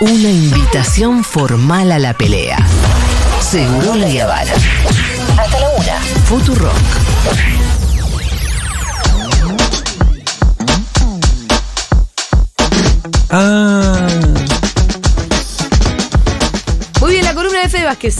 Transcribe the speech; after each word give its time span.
Una 0.00 0.30
invitación 0.30 1.24
formal 1.24 1.90
a 1.90 1.98
la 1.98 2.14
pelea. 2.14 2.56
Seguro 3.40 3.96
la 3.96 4.08
Yavara. 4.08 4.52
Hasta 5.36 5.58
la 5.58 5.68
una. 5.70 6.00
Futurock. 6.26 6.72
Ah. 13.30 14.06
Muy 17.00 17.12
bien, 17.12 17.24
la 17.24 17.34
columna 17.34 17.60
de 17.62 17.68
Fede 17.68 17.84
Vázquez. 17.84 18.16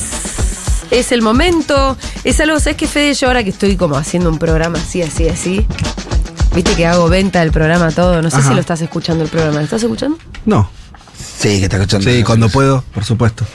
Es 0.91 1.13
el 1.13 1.23
momento. 1.23 1.97
Es 2.25 2.41
algo, 2.41 2.59
¿sabes 2.59 2.77
qué, 2.77 2.89
Fede? 2.89 3.15
Yo 3.15 3.29
ahora 3.29 3.45
que 3.45 3.51
estoy 3.51 3.77
como 3.77 3.97
haciendo 3.97 4.31
un 4.31 4.39
programa 4.39 4.79
así, 4.79 5.03
así, 5.03 5.29
así. 5.29 5.67
Viste 6.55 6.75
que 6.75 6.87
hago 6.87 7.09
venta 7.09 7.39
del 7.41 7.53
programa, 7.53 7.93
todo. 7.93 8.21
No 8.21 8.31
sé 8.31 8.39
Ajá. 8.39 8.49
si 8.49 8.55
lo 8.55 8.61
estás 8.61 8.81
escuchando 8.81 9.23
el 9.23 9.31
programa. 9.31 9.59
¿Lo 9.59 9.65
estás 9.65 9.83
escuchando? 9.83 10.19
No. 10.45 10.69
Sí, 11.39 11.59
que 11.59 11.65
está 11.65 11.77
escuchando. 11.77 12.11
Sí, 12.11 12.25
cuando 12.25 12.49
puedo, 12.49 12.83
por 12.93 13.05
supuesto. 13.05 13.47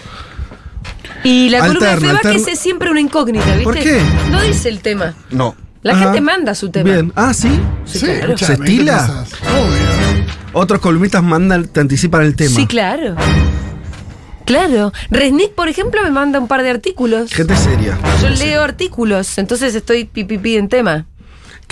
Y 1.24 1.50
la 1.50 1.60
columna 1.60 1.90
de 1.90 1.96
Vázquez 1.96 2.26
alterna. 2.28 2.52
es 2.52 2.60
siempre 2.60 2.90
una 2.90 3.02
incógnita, 3.02 3.46
¿viste? 3.46 3.64
¿Por 3.64 3.76
qué? 3.76 4.02
No 4.32 4.42
dice 4.42 4.70
el 4.70 4.80
tema. 4.80 5.14
No. 5.32 5.56
La 5.82 5.94
Ajá. 5.94 6.04
gente 6.06 6.22
manda 6.22 6.56
su 6.56 6.70
tema. 6.70 6.90
Bien. 6.90 7.12
Ah, 7.16 7.34
sí. 7.34 7.50
Sí, 7.86 8.00
claro. 8.00 8.38
¿Se 8.38 8.54
estila? 8.54 9.26
Otros 10.54 10.80
columnistas 10.80 11.24
mandan, 11.24 11.68
te 11.68 11.82
anticipan 11.82 12.22
el 12.22 12.36
tema. 12.38 12.56
Sí, 12.56 12.68
claro. 12.68 13.16
Claro. 14.46 14.94
Resnick, 15.10 15.52
por 15.52 15.68
ejemplo, 15.68 16.02
me 16.04 16.12
manda 16.12 16.40
un 16.40 16.48
par 16.48 16.64
de 16.64 16.70
artículos. 16.70 17.34
Gente 17.34 17.56
seria. 17.56 17.98
Yo 18.22 18.30
leo 18.30 18.62
artículos, 18.62 19.38
entonces 19.38 19.76
estoy 19.76 20.06
pipipi 20.06 20.58
en 20.58 20.70
tema. 20.70 21.06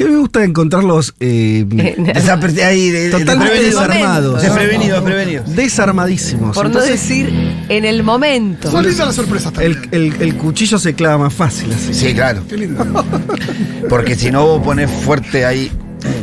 Que 0.06 0.10
me 0.10 0.18
gusta 0.18 0.44
encontrarlos 0.44 1.14
eh, 1.20 1.66
ahí, 2.66 2.90
de- 2.90 3.10
totalmente 3.12 3.62
desarmados. 3.64 4.42
Desprevenido, 4.42 4.96
desprevenido. 4.96 5.44
Desarmadísimos. 5.48 6.56
Por 6.56 6.70
no 6.70 6.82
decir 6.82 7.30
en 7.70 7.86
el 7.86 8.04
momento. 8.04 8.72
Son 8.72 8.86
lindas 8.86 9.08
las 9.08 9.16
sorpresas 9.16 9.54
también. 9.54 9.80
el, 9.92 10.14
el- 10.14 10.22
el 10.22 10.36
cuchillo 10.36 10.78
se 10.80 10.94
clava 10.94 11.18
más 11.18 11.34
fácil 11.34 11.72
así. 11.74 11.94
Sí, 11.94 12.14
claro. 12.14 12.42
Qué 12.50 12.58
lindo. 12.58 12.84
Porque 13.90 14.16
si 14.16 14.32
no 14.32 14.46
vos 14.46 14.64
ponés 14.64 14.90
fuerte 14.90 15.46
ahí. 15.46 15.72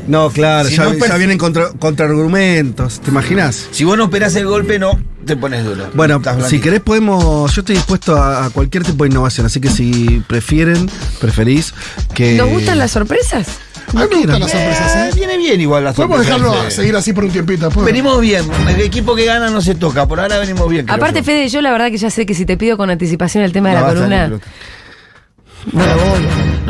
No, 0.08 0.30
claro, 0.30 0.68
Si 0.68 0.76
ya, 0.76 0.84
no, 0.84 0.94
ya 0.94 1.16
vienen 1.16 1.38
contra, 1.38 1.70
contraargumentos. 1.78 3.00
¿Te 3.00 3.10
imaginas? 3.10 3.68
Si 3.70 3.84
vos 3.84 3.96
no 3.96 4.04
esperás 4.04 4.34
el 4.34 4.46
golpe, 4.46 4.78
no 4.78 4.98
te 5.24 5.36
pones 5.36 5.64
duro. 5.64 5.88
Bueno, 5.94 6.20
si 6.48 6.58
querés 6.58 6.80
podemos, 6.80 7.54
yo 7.54 7.60
estoy 7.60 7.76
dispuesto 7.76 8.16
a, 8.16 8.46
a 8.46 8.50
cualquier 8.50 8.82
tipo 8.82 9.04
de 9.04 9.10
innovación, 9.10 9.46
así 9.46 9.60
que 9.60 9.68
si 9.68 10.22
prefieren, 10.26 10.90
preferís 11.20 11.74
que... 12.14 12.36
¿Nos 12.36 12.48
gustan 12.48 12.78
las 12.78 12.90
sorpresas? 12.92 13.46
A 13.88 13.92
mí 13.92 14.06
me 14.10 14.16
gustan 14.16 14.40
las 14.40 14.50
sorpresas, 14.50 14.96
¿eh? 14.96 15.10
Viene 15.14 15.36
bien 15.38 15.60
igual 15.60 15.84
la 15.84 15.92
Podemos 15.92 16.20
dejarlo 16.20 16.52
a 16.52 16.70
Sí. 16.70 16.76
seguir 16.76 16.96
así 16.96 17.12
por 17.12 17.24
un 17.24 17.30
tiempito 17.30 17.66
después. 17.66 17.84
Venimos 17.86 18.20
bien. 18.20 18.44
El 18.68 18.80
equipo 18.80 19.14
que 19.14 19.24
gana 19.24 19.50
no 19.50 19.60
se 19.60 19.74
toca. 19.74 20.06
Por 20.06 20.20
ahora 20.20 20.38
venimos 20.38 20.68
bien. 20.68 20.88
Aparte, 20.90 21.20
yo. 21.20 21.24
Fede, 21.24 21.48
yo 21.48 21.60
la 21.62 21.70
verdad 21.72 21.90
que 21.90 21.98
ya 21.98 22.10
sé 22.10 22.26
que 22.26 22.34
si 22.34 22.44
te 22.46 22.56
pido 22.56 22.76
con 22.76 22.90
anticipación 22.90 23.44
el 23.44 23.52
tema 23.52 23.70
de 23.70 23.74
la 23.76 23.80
a 23.80 23.88
columna, 23.88 24.28
no 24.28 24.38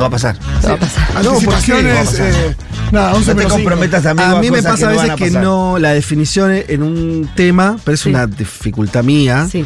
va 0.02 0.06
a 0.06 0.10
pasar. 0.10 0.36
No 0.62 0.68
va 0.68 0.74
a 0.74 0.78
pasar. 0.78 1.24
No, 1.24 1.30
¿por 1.32 1.40
qué? 1.40 1.46
Anticipaciones, 1.46 1.94
Vamos 1.94 2.20
a- 2.20 2.28
eh, 2.28 2.56
nada, 2.92 3.14
11 3.14 3.34
No 3.34 3.40
te 3.42 3.48
comprometas 3.48 4.06
A 4.06 4.14
con 4.14 4.40
mí 4.40 4.50
me 4.50 4.62
pasa 4.62 4.88
a 4.88 4.92
veces 4.92 5.14
que 5.16 5.30
no, 5.30 5.78
la 5.78 5.92
definición 5.92 6.52
en 6.66 6.82
un 6.82 7.30
tema, 7.34 7.76
pero 7.84 7.94
es 7.94 8.00
Sí. 8.00 8.08
una 8.10 8.26
dificultad 8.26 9.02
mía. 9.04 9.46
Sí. 9.50 9.64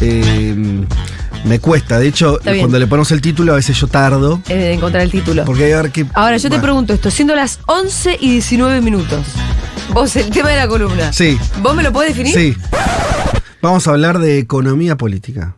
Eh, 0.00 0.84
me 1.44 1.58
cuesta, 1.60 1.98
de 1.98 2.08
hecho, 2.08 2.38
Está 2.38 2.52
bien. 2.52 2.64
cuando 2.64 2.78
le 2.78 2.86
ponemos 2.86 3.10
el 3.12 3.20
título 3.20 3.52
a 3.52 3.56
veces 3.56 3.78
yo 3.78 3.86
tardo, 3.86 4.40
Eh, 4.48 4.54
de 4.54 4.72
encontrar 4.72 5.02
el 5.02 5.10
título. 5.10 5.44
porque 5.44 5.64
hay 5.64 5.70
que 5.70 5.76
ver 5.76 5.90
qué... 5.92 6.06
Ahora, 6.14 6.36
yo 6.38 6.48
te 6.50 6.58
pregunto 6.58 6.92
esto, 6.94 7.10
siendo 7.10 7.34
las 7.34 7.60
11 7.66 8.16
y 8.20 8.30
19 8.30 8.80
minutos, 8.80 9.24
vos, 9.92 10.14
el 10.16 10.30
tema 10.30 10.48
de 10.50 10.56
la 10.56 10.68
columna, 10.68 11.12
Sí, 11.12 11.38
¿vos 11.62 11.74
me 11.76 11.82
lo 11.82 11.92
podés 11.92 12.16
definir? 12.16 12.34
sí. 12.34 12.56
Vamos 13.62 13.86
a 13.88 13.92
hablar 13.92 14.18
de 14.18 14.38
economía 14.38 14.96
política. 14.96 15.54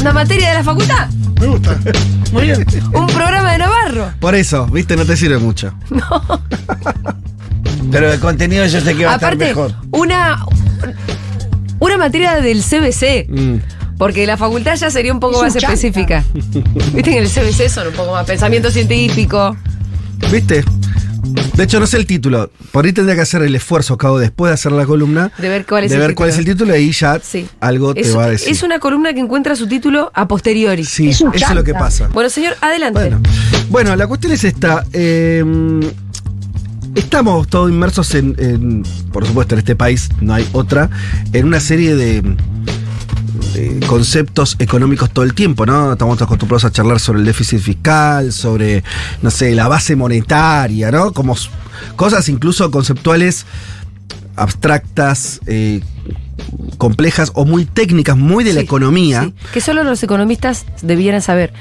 ¿Una 0.00 0.12
materia 0.12 0.50
de 0.50 0.54
la 0.56 0.64
facultad? 0.64 1.08
Me 1.40 1.46
gusta. 1.46 1.78
Muy 2.32 2.42
bien. 2.42 2.66
¿Un 2.92 3.06
programa 3.06 3.52
de 3.52 3.58
Navarro? 3.58 4.10
Por 4.20 4.34
eso, 4.34 4.66
viste, 4.66 4.94
no 4.96 5.04
te 5.06 5.16
sirve 5.16 5.38
mucho. 5.38 5.72
Pero 7.90 8.12
el 8.12 8.20
contenido 8.20 8.64
yo 8.66 8.80
sé 8.80 8.94
que 8.96 9.04
va 9.04 9.12
a 9.12 9.14
estar 9.14 9.34
Aparte, 9.34 9.48
mejor. 9.54 9.74
una, 9.90 10.44
una 11.78 11.98
materia 11.98 12.36
del 12.40 12.62
CBC. 12.62 13.26
Mm. 13.28 13.56
Porque 14.02 14.26
la 14.26 14.36
facultad 14.36 14.74
ya 14.74 14.90
sería 14.90 15.12
un 15.12 15.20
poco 15.20 15.40
más 15.40 15.54
específica. 15.54 16.24
Viste 16.34 17.02
que 17.04 17.18
en 17.18 17.22
el 17.22 17.28
CBC 17.30 17.68
son 17.68 17.86
un 17.86 17.94
poco 17.94 18.10
más 18.10 18.26
pensamiento 18.26 18.68
científico. 18.72 19.56
¿Viste? 20.32 20.64
De 21.54 21.62
hecho, 21.62 21.78
no 21.78 21.86
sé 21.86 21.98
el 21.98 22.06
título. 22.06 22.50
Por 22.72 22.84
ahí 22.84 22.92
tendría 22.92 23.14
que 23.14 23.20
hacer 23.20 23.42
el 23.42 23.54
esfuerzo, 23.54 23.94
acabo 23.94 24.18
después 24.18 24.50
de 24.50 24.54
hacer 24.54 24.72
la 24.72 24.86
columna. 24.86 25.30
De 25.38 25.48
ver 25.48 25.64
cuál 25.64 25.84
es 25.84 25.90
de 25.90 25.94
el 25.94 26.00
ver 26.00 26.08
título. 26.08 26.16
cuál 26.16 26.30
es 26.30 26.38
el 26.38 26.44
título 26.46 26.72
y 26.74 26.78
ahí 26.78 26.90
ya 26.90 27.20
Sí. 27.22 27.46
algo 27.60 27.94
te 27.94 28.00
es, 28.00 28.16
va 28.16 28.24
a 28.24 28.30
decir. 28.30 28.48
es 28.50 28.64
una 28.64 28.80
columna 28.80 29.14
que 29.14 29.20
encuentra 29.20 29.54
su 29.54 29.68
título 29.68 30.10
a 30.14 30.26
posteriori. 30.26 30.84
Sí, 30.84 31.10
eso 31.10 31.30
es 31.32 31.54
lo 31.54 31.62
que 31.62 31.72
pasa. 31.72 32.08
Bueno, 32.12 32.28
señor, 32.28 32.56
adelante. 32.60 32.98
Bueno, 32.98 33.20
bueno, 33.70 33.94
la 33.94 34.08
cuestión 34.08 34.32
es 34.32 34.42
esta. 34.42 34.84
eh, 34.92 35.44
estamos 36.96 37.46
todos 37.46 37.70
inmersos 37.70 38.12
en, 38.16 38.34
en, 38.40 38.82
por 39.12 39.24
supuesto, 39.24 39.54
en 39.54 39.60
este 39.60 39.76
país, 39.76 40.08
no 40.20 40.34
hay 40.34 40.44
otra, 40.52 40.90
en 41.32 41.46
una 41.46 41.60
serie 41.60 41.94
de, 41.94 42.22
de 43.54 43.80
conceptos 43.86 44.56
económicos 44.58 45.10
todo 45.10 45.24
el 45.24 45.34
tiempo, 45.34 45.66
¿no? 45.66 45.92
Estamos 45.92 46.20
acostumbrados 46.20 46.64
a 46.64 46.72
charlar 46.72 47.00
sobre 47.00 47.20
el 47.20 47.24
déficit 47.24 47.60
fiscal, 47.60 48.32
sobre, 48.32 48.84
no 49.22 49.30
sé, 49.30 49.54
la 49.54 49.68
base 49.68 49.96
monetaria, 49.96 50.90
¿no? 50.90 51.12
Como 51.12 51.36
cosas 51.96 52.28
incluso 52.28 52.70
conceptuales 52.70 53.46
abstractas, 54.36 55.40
eh, 55.46 55.80
complejas 56.78 57.32
o 57.34 57.44
muy 57.44 57.64
técnicas, 57.64 58.16
muy 58.16 58.44
de 58.44 58.52
la 58.52 58.60
economía. 58.60 59.24
sí, 59.24 59.34
que 59.52 59.60
solo 59.60 59.84
los 59.84 60.02
economistas 60.02 60.64
debieran 60.82 61.22
saber. 61.22 61.52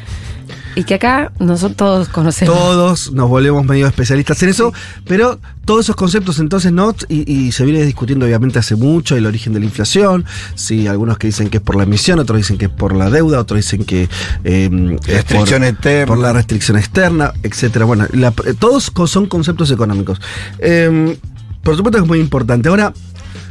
Y 0.76 0.84
que 0.86 0.94
acá 0.96 1.32
nosotros 1.40 1.76
todos 1.78 2.08
conocemos. 2.09 2.56
Todos 2.56 3.12
nos 3.12 3.28
volvemos 3.30 3.66
medio 3.66 3.88
especialistas 3.88 4.42
en 4.44 4.50
eso, 4.50 4.74
pero 5.06 5.40
todos 5.66 5.86
esos 5.86 5.96
conceptos 5.96 6.40
entonces 6.40 6.72
no, 6.72 6.96
y, 7.09 7.30
y 7.32 7.52
se 7.52 7.66
viene 7.66 7.84
discutiendo 7.86 8.26
obviamente 8.26 8.58
hace 8.59 8.76
mucho 8.76 9.16
el 9.16 9.26
origen 9.26 9.54
de 9.54 9.60
la 9.60 9.66
inflación, 9.66 10.26
sí, 10.56 10.88
algunos 10.88 11.18
que 11.18 11.28
dicen 11.28 11.50
que 11.50 11.58
es 11.58 11.64
por 11.64 11.76
la 11.76 11.84
emisión, 11.84 12.20
otros 12.20 12.38
dicen 12.38 12.58
que 12.58 12.66
es 12.66 12.72
por 12.72 12.96
la 12.96 13.10
deuda, 13.10 13.40
otros 13.40 13.58
dicen 13.58 13.84
que 13.84 14.08
eh, 14.44 14.70
es 15.08 15.08
Restricción 15.08 15.60
por, 15.62 15.70
externa. 15.70 16.06
por 16.08 16.18
la 16.20 16.34
restricción 16.34 16.78
externa, 16.78 17.34
etcétera. 17.44 17.86
Bueno, 17.86 18.08
la- 18.14 18.31
todos 18.58 18.92
son 19.08 19.26
conceptos 19.28 19.72
económicos. 19.72 20.22
Eh, 20.60 21.18
por 21.64 21.76
supuesto 21.76 21.98
que 22.00 22.04
es 22.04 22.08
muy 22.10 22.20
importante. 22.20 22.70
Ahora, 22.70 22.94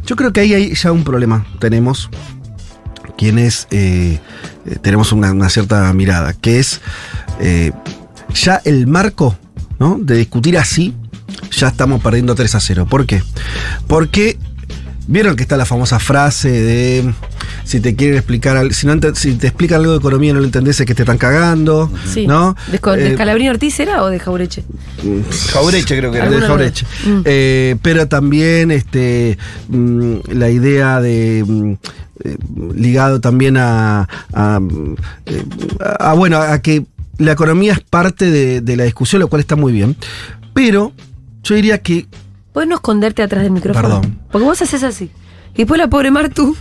yo 0.07 0.17
creo 0.17 0.33
que 0.33 0.41
ahí 0.41 0.55
hay 0.55 0.75
ya 0.75 0.91
un 0.91 1.05
problema. 1.05 1.47
Tenemos 1.61 2.09
quienes 3.17 3.69
eh, 3.71 4.19
eh, 4.67 4.77
tenemos 4.81 5.13
una, 5.13 5.31
una 5.33 5.49
cierta 5.51 5.93
mirada, 5.93 6.33
que 6.33 6.59
es 6.59 6.81
eh, 7.41 7.73
ya 8.35 8.61
el 8.65 8.87
marco 8.87 9.37
¿no? 9.79 9.99
de 10.01 10.17
discutir 10.17 10.57
así, 10.59 10.95
ya 11.53 11.69
estamos 11.69 12.03
perdiendo 12.03 12.35
3 12.35 12.55
a 12.55 12.61
0. 12.61 12.87
¿Por 12.89 13.07
qué? 13.07 13.23
Porque 13.87 14.39
vieron 15.07 15.35
que 15.35 15.43
está 15.43 15.57
la 15.57 15.65
famosa 15.67 15.99
frase 15.99 16.51
de 16.51 17.13
si 17.65 17.81
te 17.81 17.97
quieren 17.97 18.17
explicar, 18.17 18.57
al- 18.57 18.73
si, 18.75 18.87
no 18.87 18.95
si 19.15 19.33
te 19.35 19.49
explican 19.49 19.81
algo 19.81 19.93
de 19.93 19.99
economía 19.99 20.31
y 20.31 20.33
no 20.35 20.39
lo 20.41 20.45
entendés 20.45 20.79
es 20.81 20.87
que 20.87 20.95
te 20.95 21.03
están 21.03 21.19
cagando, 21.19 21.91
Sí. 22.13 22.27
¿no? 22.27 22.55
¿De, 22.71 22.77
Eh, 22.77 23.15
Scalabrini 23.15 23.49
Ortiz 23.49 23.79
era 23.81 24.03
o 24.03 24.09
de 24.09 24.19
Jaureche? 24.21 24.65
Jaureche 25.53 25.97
creo 25.99 26.13
que 26.13 26.19
era. 26.19 26.31
de 26.31 26.41
Jaureche. 26.41 26.87
Mm. 27.07 27.21
Eh, 27.25 27.77
pero 27.83 28.07
también 28.09 28.71
este 28.71 29.39
mm, 29.69 30.15
la 30.33 30.51
idea 30.51 31.01
de 31.01 31.45
mm, 31.47 31.73
eh, 32.25 32.37
ligado 32.75 33.21
también 33.21 33.57
a, 33.57 34.09
a, 34.33 34.61
eh, 35.27 35.45
a- 35.99 36.13
bueno 36.15 36.39
a 36.39 36.59
que 36.61 36.85
la 37.21 37.33
economía 37.33 37.73
es 37.75 37.81
parte 37.81 38.31
de, 38.31 38.61
de 38.61 38.77
la 38.77 38.85
discusión, 38.85 39.21
lo 39.21 39.29
cual 39.29 39.41
está 39.41 39.55
muy 39.57 39.73
bien. 39.73 39.97
Pero 40.55 40.93
yo 41.45 41.55
diría 41.55 41.79
que 41.79 42.07
¿Puedes 42.53 42.69
no 42.69 42.75
esconderte 42.75 43.23
atrás 43.23 43.43
del 43.45 43.53
micrófono? 43.53 43.87
Perdón. 43.87 44.19
Porque 44.33 44.45
vos 44.45 44.61
haces 44.61 44.83
así. 44.83 45.11
Y 45.55 45.59
después 45.59 45.79
la 45.79 45.89
pobre 45.89 46.11
Martu 46.13 46.57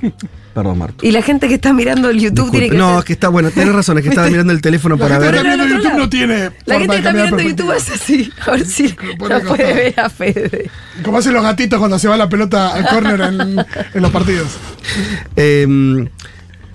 perdón, 0.54 0.78
Marto. 0.78 1.06
y 1.06 1.12
la 1.12 1.20
gente 1.22 1.46
que 1.46 1.54
está 1.54 1.72
mirando 1.72 2.08
el 2.10 2.18
YouTube 2.18 2.46
Disculpe. 2.50 2.58
tiene 2.58 2.70
que 2.70 2.76
no, 2.78 2.88
hacer- 2.88 2.98
es 3.00 3.04
que 3.04 3.12
está 3.12 3.28
bueno, 3.28 3.50
tenés 3.50 3.74
razón, 3.74 3.98
es 3.98 4.02
que 4.02 4.08
estaba 4.08 4.26
mirando 4.30 4.52
el 4.52 4.60
teléfono 4.60 4.96
La 4.96 5.00
para 5.02 5.14
gente 5.20 5.26
que 5.26 5.42
ver. 5.42 5.46
está 5.52 5.62
otro 5.64 5.76
YouTube 5.76 5.98
no 5.98 6.08
tiene 6.08 6.50
La 6.64 6.74
gente 6.78 6.88
que 6.92 6.96
está 6.98 7.12
mirando 7.12 7.40
YouTube 7.42 7.70
hace 7.72 7.94
así. 7.94 8.32
A 8.46 8.50
ver 8.52 8.66
si 8.66 8.94
no 9.28 9.40
puede 9.46 9.74
ver 9.74 10.00
a 10.00 10.08
Fede. 10.10 10.70
Como 11.04 11.18
hacen 11.18 11.34
los 11.34 11.42
gatitos 11.42 11.78
cuando 11.78 11.98
se 11.98 12.08
va 12.08 12.16
la 12.16 12.28
pelota 12.28 12.74
al 12.74 12.86
córner 12.88 13.20
en, 13.20 13.58
en 13.94 14.02
los 14.02 14.10
partidos. 14.10 14.48
Eh, 15.36 16.08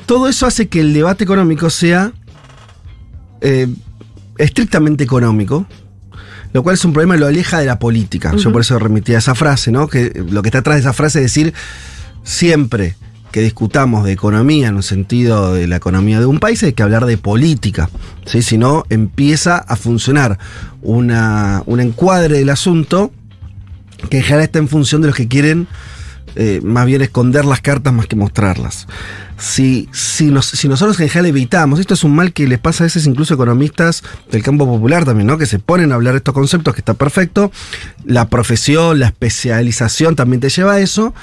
todo 0.05 0.27
eso 0.27 0.45
hace 0.45 0.67
que 0.69 0.79
el 0.79 0.93
debate 0.93 1.23
económico 1.23 1.69
sea 1.69 2.11
eh, 3.45 3.67
estrictamente 4.39 5.03
económico, 5.03 5.67
lo 6.51 6.63
cual 6.63 6.73
es 6.73 6.83
un 6.83 6.93
problema 6.93 7.15
lo 7.15 7.27
aleja 7.27 7.59
de 7.59 7.65
la 7.65 7.77
política. 7.77 8.35
Yo 8.35 8.51
por 8.51 8.61
eso 8.61 8.79
remití 8.79 9.13
a 9.13 9.19
esa 9.19 9.35
frase, 9.35 9.71
¿no? 9.71 9.87
Que 9.87 10.23
lo 10.29 10.41
que 10.41 10.49
está 10.49 10.59
atrás 10.59 10.77
de 10.77 10.81
esa 10.81 10.93
frase 10.93 11.19
es 11.19 11.25
decir, 11.25 11.53
siempre 12.23 12.95
que 13.31 13.41
discutamos 13.41 14.03
de 14.03 14.13
economía 14.13 14.69
en 14.69 14.75
un 14.75 14.83
sentido 14.83 15.53
de 15.53 15.67
la 15.67 15.75
economía 15.75 16.19
de 16.19 16.25
un 16.25 16.39
país 16.39 16.63
hay 16.63 16.73
que 16.73 16.81
hablar 16.81 17.05
de 17.05 17.17
política, 17.17 17.89
¿sí? 18.25 18.41
Si 18.41 18.57
no, 18.57 18.83
empieza 18.89 19.57
a 19.57 19.75
funcionar 19.75 20.39
una, 20.81 21.61
un 21.67 21.81
encuadre 21.81 22.39
del 22.39 22.49
asunto 22.49 23.11
que 24.09 24.17
en 24.17 24.23
general 24.23 24.45
está 24.45 24.57
en 24.57 24.67
función 24.67 25.01
de 25.01 25.07
los 25.07 25.15
que 25.15 25.27
quieren 25.27 25.67
eh, 26.35 26.61
más 26.63 26.85
bien 26.85 27.01
esconder 27.01 27.45
las 27.45 27.61
cartas 27.61 27.93
más 27.93 28.07
que 28.07 28.15
mostrarlas. 28.15 28.87
Si, 29.37 29.89
si, 29.91 30.27
nos- 30.27 30.45
si 30.47 30.67
nosotros 30.69 30.99
en 30.99 31.09
general 31.09 31.29
evitamos, 31.29 31.79
esto 31.79 31.93
es 31.93 32.03
un 32.03 32.15
mal 32.15 32.31
que 32.33 32.47
les 32.47 32.59
pasa 32.59 32.83
a 32.83 32.87
veces 32.87 33.05
incluso 33.05 33.33
economistas 33.33 34.03
del 34.31 34.43
campo 34.43 34.65
popular 34.65 35.03
también, 35.05 35.27
¿no? 35.27 35.37
Que 35.37 35.45
se 35.45 35.59
ponen 35.59 35.91
a 35.91 35.95
hablar 35.95 36.15
estos 36.15 36.33
conceptos, 36.33 36.73
que 36.73 36.81
está 36.81 36.93
perfecto. 36.93 37.51
La 38.05 38.29
profesión, 38.29 38.99
la 38.99 39.07
especialización 39.07 40.15
también 40.15 40.39
te 40.39 40.49
lleva 40.49 40.73
a 40.73 40.79
eso. 40.79 41.13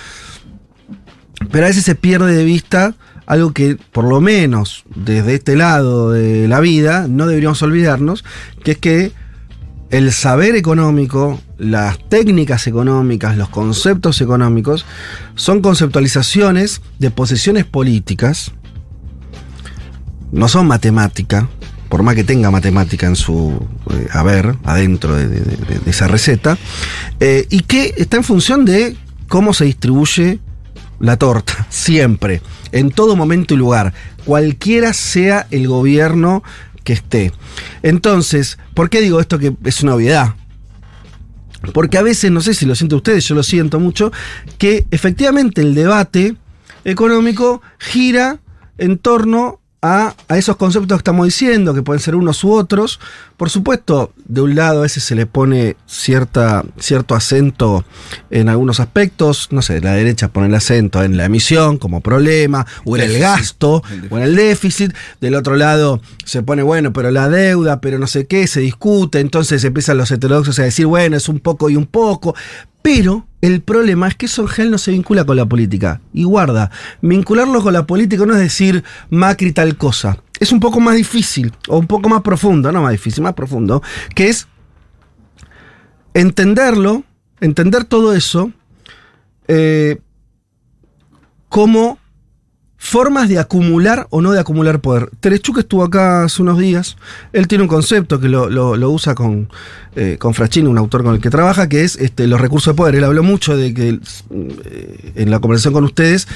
Pero 1.50 1.64
a 1.64 1.68
veces 1.68 1.84
se 1.84 1.94
pierde 1.94 2.34
de 2.34 2.44
vista 2.44 2.94
algo 3.26 3.52
que, 3.52 3.76
por 3.92 4.04
lo 4.04 4.20
menos 4.20 4.84
desde 4.94 5.34
este 5.34 5.56
lado 5.56 6.10
de 6.10 6.48
la 6.48 6.60
vida, 6.60 7.06
no 7.08 7.26
deberíamos 7.26 7.62
olvidarnos, 7.62 8.24
que 8.62 8.72
es 8.72 8.78
que 8.78 9.12
el 9.90 10.12
saber 10.12 10.54
económico, 10.56 11.40
las 11.62 11.96
técnicas 12.08 12.66
económicas, 12.66 13.36
los 13.36 13.48
conceptos 13.48 14.20
económicos, 14.20 14.84
son 15.36 15.62
conceptualizaciones 15.62 16.82
de 16.98 17.12
posiciones 17.12 17.64
políticas, 17.64 18.50
no 20.32 20.48
son 20.48 20.66
matemática, 20.66 21.48
por 21.88 22.02
más 22.02 22.16
que 22.16 22.24
tenga 22.24 22.50
matemática 22.50 23.06
en 23.06 23.14
su 23.14 23.64
eh, 23.90 24.08
haber, 24.10 24.56
adentro 24.64 25.14
de, 25.14 25.80
esa 25.86 26.08
receta, 26.08 26.58
eh, 27.20 27.46
y 27.48 27.60
que 27.60 27.94
está 27.96 28.16
en 28.16 28.24
función 28.24 28.64
de 28.64 28.96
cómo 29.28 29.54
se 29.54 29.64
distribuye 29.64 30.40
la 30.98 31.16
torta, 31.16 31.66
siempre, 31.70 32.42
en 32.72 32.90
todo 32.90 33.14
momento 33.14 33.54
y 33.54 33.58
lugar, 33.58 33.94
cualquiera 34.24 34.92
sea 34.92 35.46
el 35.52 35.68
gobierno 35.68 36.42
que 36.82 36.94
esté. 36.94 37.30
Entonces, 37.84 38.58
¿por 38.74 38.90
qué 38.90 39.00
digo 39.00 39.20
esto 39.20 39.38
que 39.38 39.54
es 39.62 39.80
una 39.84 39.94
obviedad? 39.94 40.34
Porque 41.72 41.98
a 41.98 42.02
veces, 42.02 42.30
no 42.30 42.40
sé 42.40 42.54
si 42.54 42.66
lo 42.66 42.74
sienten 42.74 42.96
ustedes, 42.96 43.24
yo 43.24 43.34
lo 43.34 43.42
siento 43.42 43.80
mucho, 43.80 44.12
que 44.58 44.86
efectivamente 44.90 45.60
el 45.60 45.74
debate 45.74 46.36
económico 46.84 47.62
gira 47.78 48.40
en 48.78 48.98
torno 48.98 49.61
a, 49.82 50.14
a 50.28 50.38
esos 50.38 50.56
conceptos 50.56 50.96
que 50.96 51.00
estamos 51.00 51.26
diciendo, 51.26 51.74
que 51.74 51.82
pueden 51.82 52.00
ser 52.00 52.14
unos 52.14 52.44
u 52.44 52.52
otros. 52.52 53.00
Por 53.36 53.50
supuesto, 53.50 54.12
de 54.24 54.40
un 54.40 54.54
lado 54.54 54.78
a 54.78 54.82
veces 54.82 55.02
se 55.02 55.16
le 55.16 55.26
pone 55.26 55.76
cierta, 55.86 56.64
cierto 56.78 57.16
acento 57.16 57.84
en 58.30 58.48
algunos 58.48 58.78
aspectos, 58.78 59.48
no 59.50 59.60
sé, 59.60 59.80
la 59.80 59.94
derecha 59.94 60.28
pone 60.28 60.46
el 60.46 60.54
acento 60.54 61.02
en 61.02 61.16
la 61.16 61.24
emisión 61.24 61.78
como 61.78 62.00
problema, 62.00 62.64
o 62.84 62.96
en 62.96 63.02
el 63.02 63.18
gasto, 63.18 63.82
o 64.08 64.16
en 64.18 64.22
el 64.22 64.36
déficit. 64.36 64.94
Del 65.20 65.34
otro 65.34 65.56
lado 65.56 66.00
se 66.24 66.44
pone, 66.44 66.62
bueno, 66.62 66.92
pero 66.92 67.10
la 67.10 67.28
deuda, 67.28 67.80
pero 67.80 67.98
no 67.98 68.06
sé 68.06 68.28
qué, 68.28 68.46
se 68.46 68.60
discute, 68.60 69.18
entonces 69.18 69.64
empiezan 69.64 69.98
los 69.98 70.12
heterodoxos 70.12 70.60
a 70.60 70.62
decir, 70.62 70.86
bueno, 70.86 71.16
es 71.16 71.28
un 71.28 71.40
poco 71.40 71.68
y 71.68 71.74
un 71.76 71.86
poco. 71.86 72.36
Pero 72.82 73.26
el 73.42 73.60
problema 73.60 74.06
es 74.06 74.14
que 74.14 74.26
eso 74.26 74.46
no 74.70 74.78
se 74.78 74.92
vincula 74.92 75.24
con 75.24 75.36
la 75.36 75.44
política. 75.44 76.00
Y 76.14 76.22
guarda, 76.24 76.70
vincularlo 77.02 77.60
con 77.60 77.72
la 77.72 77.86
política 77.86 78.24
no 78.24 78.34
es 78.34 78.40
decir 78.40 78.84
Macri 79.10 79.52
tal 79.52 79.76
cosa. 79.76 80.22
Es 80.38 80.52
un 80.52 80.60
poco 80.60 80.80
más 80.80 80.96
difícil, 80.96 81.52
o 81.68 81.78
un 81.78 81.88
poco 81.88 82.08
más 82.08 82.22
profundo, 82.22 82.70
no 82.72 82.82
más 82.82 82.92
difícil, 82.92 83.22
más 83.22 83.34
profundo, 83.34 83.82
que 84.14 84.28
es 84.28 84.46
entenderlo, 86.14 87.02
entender 87.40 87.84
todo 87.84 88.14
eso 88.14 88.52
eh, 89.48 89.98
como 91.48 91.98
formas 92.84 93.28
de 93.28 93.38
acumular 93.38 94.08
o 94.10 94.20
no 94.20 94.32
de 94.32 94.40
acumular 94.40 94.80
poder. 94.80 95.08
Terechuk 95.20 95.58
estuvo 95.58 95.84
acá 95.84 96.24
hace 96.24 96.42
unos 96.42 96.58
días. 96.58 96.96
Él 97.32 97.46
tiene 97.46 97.62
un 97.62 97.68
concepto 97.68 98.18
que 98.18 98.28
lo, 98.28 98.50
lo- 98.50 98.90
usa 98.90 99.14
con, 99.14 99.48
eh, 99.94 100.16
con 100.18 100.34
Fraschini, 100.34 100.66
un 100.68 100.78
autor 100.78 101.04
con 101.04 101.14
el 101.14 101.20
que 101.20 101.30
trabaja, 101.30 101.68
que 101.68 101.84
es 101.84 101.94
este, 101.94 102.26
los 102.26 102.40
recursos 102.40 102.74
de 102.74 102.76
poder. 102.76 102.96
Él 102.96 103.04
habló 103.04 103.22
mucho 103.22 103.56
de 103.56 103.72
que 103.72 104.00
eh, 104.30 105.12
en 105.14 105.30
la 105.30 105.38
conversación 105.38 105.72
con 105.72 105.84
ustedes 105.84 106.26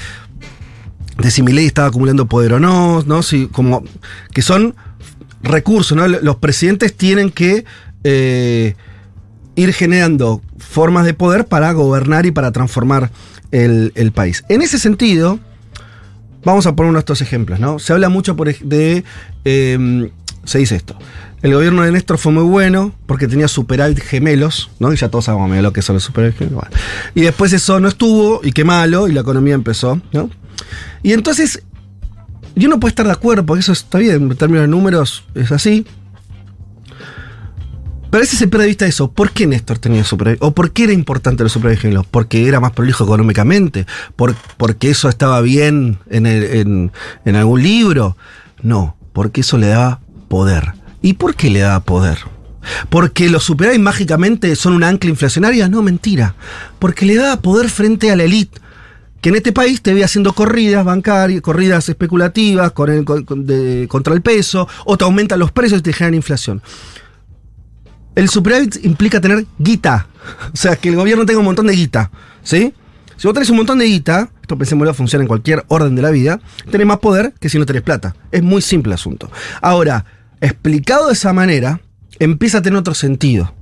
de 1.21 1.31
si 1.31 1.43
Milei 1.43 1.65
estaba 1.65 1.89
acumulando 1.89 2.27
poder 2.27 2.53
o 2.53 2.59
no, 2.61 3.03
¿no? 3.05 3.23
Si, 3.23 3.47
como, 3.47 3.83
que 4.33 4.41
son 4.41 4.73
recursos, 5.43 5.97
¿no? 5.97 6.07
Los 6.07 6.37
presidentes 6.37 6.95
tienen 6.95 7.29
que 7.29 7.65
eh, 8.05 8.75
ir 9.57 9.73
generando 9.73 10.41
formas 10.59 11.05
de 11.05 11.13
poder 11.13 11.45
para 11.45 11.73
gobernar 11.73 12.25
y 12.25 12.31
para 12.31 12.53
transformar 12.53 13.11
el 13.51 14.11
país. 14.13 14.45
En 14.47 14.61
ese 14.61 14.79
sentido, 14.79 15.39
vamos 16.43 16.65
a 16.67 16.75
poner 16.75 16.89
uno 16.89 16.97
de 16.97 17.01
estos 17.01 17.21
ejemplos, 17.21 17.59
¿no? 17.59 17.79
Se 17.79 17.93
habla 17.93 18.09
mucho 18.09 18.35
de. 18.35 19.03
eh, 19.45 20.09
se 20.47 20.59
dice 20.59 20.77
esto. 20.77 20.97
El 21.41 21.53
gobierno 21.53 21.83
de 21.83 21.91
Néstor 21.91 22.17
fue 22.17 22.31
muy 22.31 22.43
bueno 22.43 22.93
porque 23.05 23.27
tenía 23.27 23.47
superávit 23.47 23.99
gemelos, 23.99 24.71
¿no? 24.79 24.91
Y 24.91 24.95
ya 24.95 25.09
todos 25.09 25.25
sabemos 25.25 25.55
lo 25.55 25.73
que 25.73 25.81
son 25.81 25.95
los 25.95 26.03
superávit 26.03 26.37
gemelos. 26.37 26.63
Y 27.13 27.21
después 27.21 27.53
eso 27.53 27.79
no 27.79 27.87
estuvo, 27.87 28.41
y 28.43 28.51
qué 28.53 28.63
malo, 28.63 29.07
y 29.07 29.11
la 29.11 29.21
economía 29.21 29.53
empezó, 29.53 30.01
¿no? 30.13 30.31
Y 31.03 31.13
entonces, 31.13 31.63
yo 32.55 32.69
no 32.69 32.79
puedo 32.79 32.89
estar 32.89 33.05
de 33.05 33.11
acuerdo, 33.11 33.45
porque 33.45 33.59
eso 33.59 33.73
está 33.73 33.99
bien, 33.99 34.31
en 34.31 34.35
términos 34.35 34.63
de 34.63 34.67
números 34.67 35.25
es 35.35 35.51
así. 35.51 35.85
Pero 38.09 38.23
a 38.23 38.25
se 38.25 38.47
pierde 38.47 38.63
de 38.63 38.67
vista 38.69 38.85
eso. 38.85 39.11
¿Por 39.11 39.31
qué 39.31 39.47
Néstor 39.47 39.79
tenía 39.79 40.03
superávit? 40.03 40.41
¿O 40.41 40.51
por 40.51 40.71
qué 40.71 40.85
era 40.85 40.93
importante 40.93 41.43
los 41.43 41.51
superávit? 41.51 41.79
¿Porque 42.09 42.47
era 42.47 42.59
más 42.59 42.71
prolijo 42.71 43.03
económicamente? 43.03 43.85
¿Por, 44.15 44.35
¿Porque 44.57 44.89
eso 44.89 45.09
estaba 45.09 45.41
bien 45.41 45.99
en, 46.09 46.25
en- 46.25 47.35
algún 47.35 47.61
libro? 47.61 48.15
No, 48.61 48.95
porque 49.13 49.41
eso 49.41 49.57
le 49.57 49.67
daba 49.67 49.99
poder. 50.29 50.73
¿Y 51.01 51.13
por 51.13 51.35
qué 51.35 51.49
le 51.49 51.59
daba 51.59 51.81
poder? 51.81 52.17
¿Porque 52.89 53.29
los 53.29 53.43
superávit 53.43 53.79
mágicamente 53.79 54.55
son 54.55 54.73
una 54.73 54.87
ancla 54.89 55.09
inflacionaria? 55.09 55.67
No, 55.69 55.81
mentira. 55.81 56.35
Porque 56.79 57.05
le 57.05 57.15
daba 57.15 57.41
poder 57.41 57.69
frente 57.69 58.11
a 58.11 58.15
la 58.15 58.23
élite 58.23 58.59
que 59.21 59.29
en 59.29 59.35
este 59.35 59.51
país 59.51 59.81
te 59.81 59.93
ve 59.95 60.03
haciendo 60.03 60.31
corridas 60.33 60.85
bancarias, 60.85 61.41
corridas 61.41 61.89
especulativas 61.89 62.71
contra 62.71 64.13
el 64.13 64.21
peso, 64.21 64.67
o 64.85 64.95
te 64.95 65.03
aumentan 65.05 65.39
los 65.39 65.51
precios 65.51 65.79
y 65.79 65.83
te 65.83 65.91
generan 65.91 66.13
inflación. 66.13 66.61
El 68.17 68.29
superávit 68.29 68.83
implica 68.83 69.21
tener 69.21 69.45
guita. 69.59 70.07
O 70.53 70.57
sea, 70.57 70.75
que 70.75 70.89
el 70.89 70.95
gobierno 70.97 71.25
tenga 71.25 71.39
un 71.39 71.45
montón 71.45 71.67
de 71.67 71.73
guita. 71.73 72.11
¿Sí? 72.43 72.73
Si 73.15 73.27
vos 73.27 73.33
tenés 73.33 73.49
un 73.49 73.57
montón 73.57 73.79
de 73.79 73.85
guita, 73.85 74.29
esto 74.41 74.57
pensémoslo, 74.57 74.93
funciona 74.93 75.23
en 75.23 75.27
cualquier 75.27 75.63
orden 75.69 75.95
de 75.95 76.01
la 76.01 76.09
vida, 76.09 76.41
tenés 76.69 76.85
más 76.85 76.97
poder 76.97 77.33
que 77.39 77.47
si 77.47 77.57
no 77.57 77.65
tenés 77.65 77.83
plata. 77.83 78.15
Es 78.31 78.43
muy 78.43 78.61
simple 78.61 78.89
el 78.89 78.95
asunto. 78.95 79.31
Ahora, 79.61 80.03
explicado 80.41 81.07
de 81.07 81.13
esa 81.13 81.31
manera, 81.31 81.79
empieza 82.19 82.57
a 82.57 82.61
tener 82.61 82.77
otro 82.77 82.93
sentido. 82.93 83.53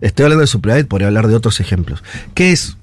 Estoy 0.00 0.24
hablando 0.24 0.42
de 0.42 0.48
superávit, 0.48 0.88
podría 0.88 1.08
hablar 1.08 1.28
de 1.28 1.34
otros 1.34 1.60
ejemplos. 1.60 2.04
Que 2.34 2.52
es, 2.52 2.76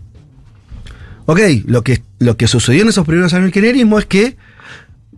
ok, 1.28 1.40
lo 1.66 1.84
que, 1.84 2.02
lo 2.20 2.38
que 2.38 2.48
sucedió 2.48 2.82
en 2.82 2.90
esos 2.90 3.06
primeros 3.06 3.34
años 3.34 3.46
del 3.46 3.54
kirchnerismo 3.54 4.00
es 4.00 4.06
que 4.06 4.38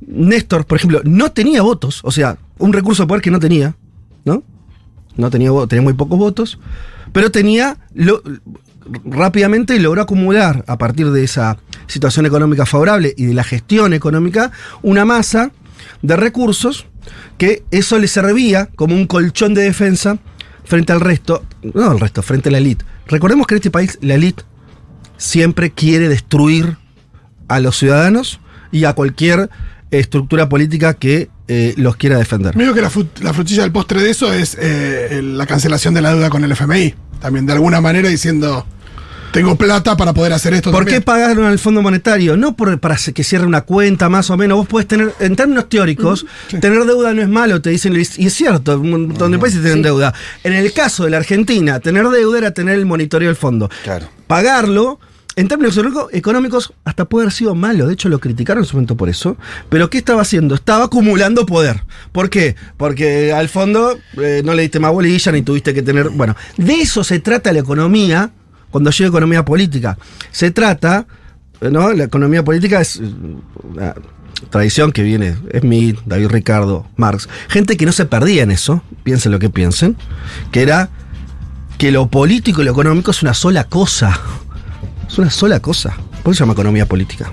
Néstor, 0.05 0.65
por 0.65 0.77
ejemplo, 0.77 1.01
no 1.05 1.31
tenía 1.31 1.61
votos, 1.61 2.01
o 2.03 2.11
sea, 2.11 2.37
un 2.57 2.73
recurso 2.73 3.03
de 3.03 3.07
poder 3.07 3.21
que 3.21 3.31
no 3.31 3.39
tenía, 3.39 3.75
¿no? 4.25 4.43
No 5.17 5.29
tenía, 5.29 5.51
tenía 5.67 5.81
muy 5.81 5.93
pocos 5.93 6.17
votos, 6.17 6.59
pero 7.11 7.31
tenía, 7.31 7.77
rápidamente 9.05 9.79
logró 9.79 10.01
acumular 10.01 10.63
a 10.67 10.77
partir 10.77 11.11
de 11.11 11.23
esa 11.23 11.57
situación 11.87 12.25
económica 12.25 12.65
favorable 12.65 13.13
y 13.15 13.25
de 13.25 13.33
la 13.33 13.43
gestión 13.43 13.93
económica 13.93 14.51
una 14.81 15.05
masa 15.05 15.51
de 16.01 16.15
recursos 16.15 16.85
que 17.37 17.63
eso 17.71 17.99
le 17.99 18.07
servía 18.07 18.69
como 18.75 18.95
un 18.95 19.07
colchón 19.07 19.53
de 19.53 19.63
defensa 19.63 20.17
frente 20.63 20.93
al 20.93 21.01
resto, 21.01 21.43
no 21.61 21.91
al 21.91 21.99
resto, 21.99 22.21
frente 22.21 22.49
a 22.49 22.51
la 22.51 22.57
élite. 22.57 22.85
Recordemos 23.07 23.45
que 23.47 23.55
en 23.55 23.57
este 23.57 23.71
país 23.71 23.99
la 24.01 24.15
élite 24.15 24.43
siempre 25.17 25.71
quiere 25.71 26.09
destruir 26.09 26.77
a 27.47 27.59
los 27.59 27.77
ciudadanos 27.77 28.39
y 28.71 28.85
a 28.85 28.93
cualquier 28.93 29.49
estructura 29.91 30.49
política 30.49 30.95
que 30.95 31.29
eh, 31.47 31.73
los 31.77 31.95
quiera 31.95 32.17
defender. 32.17 32.55
Medio 32.55 32.73
que 32.73 32.81
la, 32.81 32.91
la 33.21 33.33
frutilla 33.33 33.63
del 33.63 33.71
postre 33.71 34.01
de 34.01 34.09
eso 34.09 34.33
es 34.33 34.57
eh, 34.59 35.21
la 35.23 35.45
cancelación 35.45 35.93
de 35.93 36.01
la 36.01 36.11
deuda 36.11 36.29
con 36.29 36.43
el 36.43 36.51
FMI. 36.51 36.95
También 37.19 37.45
de 37.45 37.53
alguna 37.53 37.81
manera 37.81 38.09
diciendo, 38.09 38.65
tengo 39.35 39.55
plata 39.57 39.97
para 39.97 40.13
poder 40.13 40.33
hacer 40.33 40.53
esto. 40.53 40.71
¿Por 40.71 40.85
qué 40.85 41.01
también. 41.01 41.03
pagaron 41.03 41.45
al 41.45 41.59
Fondo 41.59 41.81
Monetario? 41.81 42.37
No 42.37 42.55
por, 42.55 42.79
para 42.79 42.95
que 42.95 43.23
cierre 43.23 43.45
una 43.45 43.61
cuenta 43.61 44.07
más 44.07 44.29
o 44.29 44.37
menos. 44.37 44.57
Vos 44.57 44.67
podés 44.67 44.87
tener, 44.87 45.13
en 45.19 45.35
términos 45.35 45.67
teóricos, 45.67 46.25
tener 46.61 46.85
deuda 46.85 47.13
no 47.13 47.21
es 47.21 47.27
malo, 47.27 47.61
te 47.61 47.69
dicen, 47.69 47.95
y 47.95 47.99
es 47.99 48.33
cierto, 48.33 48.79
un 48.79 48.89
montón 48.89 49.31
de 49.31 49.39
países 49.39 49.61
tienen 49.61 49.81
deuda. 49.81 50.13
En 50.43 50.53
el 50.53 50.71
caso 50.71 51.03
de 51.03 51.09
la 51.09 51.17
Argentina, 51.17 51.79
tener 51.79 52.07
deuda 52.07 52.37
era 52.37 52.51
tener 52.51 52.75
el 52.75 52.85
monitoreo 52.85 53.27
del 53.27 53.35
fondo. 53.35 53.69
Claro. 53.83 54.07
Pagarlo, 54.25 54.99
en 55.35 55.47
términos 55.47 55.77
económico- 55.77 56.09
económicos, 56.13 56.73
hasta 56.85 57.05
puede 57.05 57.25
haber 57.25 57.33
sido 57.33 57.55
malo. 57.55 57.87
De 57.87 57.93
hecho, 57.93 58.07
lo 58.09 58.19
criticaron 58.19 58.63
en 58.63 58.67
su 58.67 58.75
momento 58.77 58.95
por 58.95 59.09
eso. 59.09 59.35
Pero 59.69 59.89
¿qué 59.89 59.97
estaba 59.97 60.21
haciendo? 60.21 60.55
Estaba 60.55 60.85
acumulando 60.85 61.45
poder. 61.45 61.83
¿Por 62.11 62.29
qué? 62.29 62.55
Porque 62.77 63.33
al 63.33 63.49
fondo 63.49 63.97
eh, 64.21 64.41
no 64.45 64.53
le 64.53 64.61
diste 64.61 64.79
más 64.79 64.91
bolilla 64.91 65.31
ni 65.31 65.41
tuviste 65.41 65.73
que 65.73 65.81
tener. 65.81 66.09
Bueno, 66.09 66.35
de 66.57 66.73
eso 66.81 67.03
se 67.03 67.19
trata 67.19 67.51
la 67.51 67.59
economía 67.59 68.31
cuando 68.71 68.91
llega 68.91 69.09
economía 69.09 69.43
política. 69.45 69.97
Se 70.31 70.51
trata, 70.51 71.05
¿no? 71.61 71.91
La 71.93 72.05
economía 72.05 72.43
política 72.43 72.79
es 72.81 73.01
una 73.63 73.93
tradición 74.49 74.91
que 74.91 75.01
viene, 75.03 75.35
Smith, 75.59 75.97
David 76.05 76.27
Ricardo, 76.27 76.87
Marx. 76.97 77.27
Gente 77.49 77.77
que 77.77 77.85
no 77.85 77.91
se 77.91 78.05
perdía 78.05 78.43
en 78.43 78.51
eso, 78.51 78.83
piensen 79.03 79.31
lo 79.31 79.39
que 79.39 79.49
piensen, 79.49 79.95
que 80.51 80.61
era 80.61 80.89
que 81.77 81.91
lo 81.91 82.07
político 82.07 82.61
y 82.61 82.65
lo 82.65 82.71
económico 82.71 83.11
es 83.11 83.21
una 83.21 83.33
sola 83.33 83.65
cosa. 83.65 84.19
Es 85.15 85.19
una 85.19 85.29
sola 85.29 85.61
cosa. 85.61 85.91
Por 86.23 86.33
eso 86.33 86.39
se 86.39 86.39
llama 86.41 86.51
economía 86.51 86.85
política. 86.85 87.31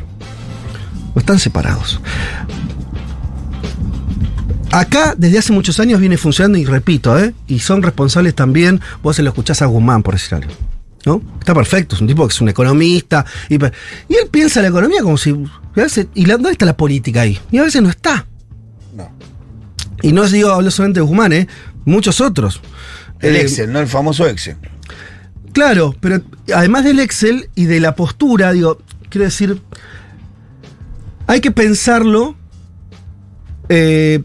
No 1.17 1.19
están 1.21 1.41
separados. 1.41 2.01
Acá 4.71 5.15
desde 5.19 5.39
hace 5.41 5.53
muchos 5.53 5.81
años 5.81 5.99
viene 5.99 6.17
funcionando, 6.17 6.59
y 6.59 6.65
repito, 6.65 7.19
¿eh? 7.19 7.35
y 7.49 7.59
son 7.59 7.83
responsables 7.83 8.37
también, 8.37 8.81
vos 9.03 9.17
se 9.17 9.25
lo 9.25 9.31
escuchás 9.31 9.63
a 9.63 9.67
Guzmán, 9.67 10.05
por 10.05 10.15
decir 10.15 10.35
algo. 10.37 10.53
¿No? 11.05 11.21
Está 11.41 11.55
perfecto, 11.57 11.97
es 11.97 12.01
un 12.01 12.07
tipo 12.07 12.25
que 12.29 12.33
es 12.33 12.41
un 12.41 12.51
economista. 12.51 13.27
Y, 13.49 13.57
él 13.57 13.73
piensa 14.31 14.63
la 14.63 14.69
economía 14.69 15.03
como 15.03 15.19
si. 15.19 15.31
y 15.31 15.81
a 15.81 15.83
veces- 15.83 16.07
¿Y 16.15 16.27
la- 16.27 16.35
dónde 16.35 16.53
está 16.53 16.65
la 16.67 16.77
política 16.77 17.23
ahí? 17.23 17.37
Y 17.51 17.59
a 17.59 17.63
veces 17.65 17.83
no 17.83 17.91
está. 17.91 18.27
No. 18.95 19.11
Y 20.03 20.13
no 20.13 20.23
os 20.23 20.31
digo, 20.31 20.51
hablo 20.53 20.71
solamente 20.71 21.01
de 21.01 21.07
Guzmán, 21.07 21.33
¿eh? 21.33 21.49
Muchos 21.85 22.21
otros. 22.21 22.61
El 23.19 23.35
Eh, 23.35 23.41
Excel, 23.43 23.73
¿no? 23.73 23.81
El 23.81 23.89
famoso 23.89 24.25
Excel. 24.29 24.57
Claro, 25.53 25.95
pero 26.01 26.23
además 26.55 26.85
del 26.85 26.99
Excel 26.99 27.51
y 27.55 27.67
de 27.67 27.81
la 27.81 27.95
postura, 27.95 28.53
digo, 28.53 28.79
quiero 29.11 29.25
decir, 29.27 29.61
hay 31.27 31.41
que 31.41 31.51
pensarlo 31.51 32.35
eh, 33.69 34.23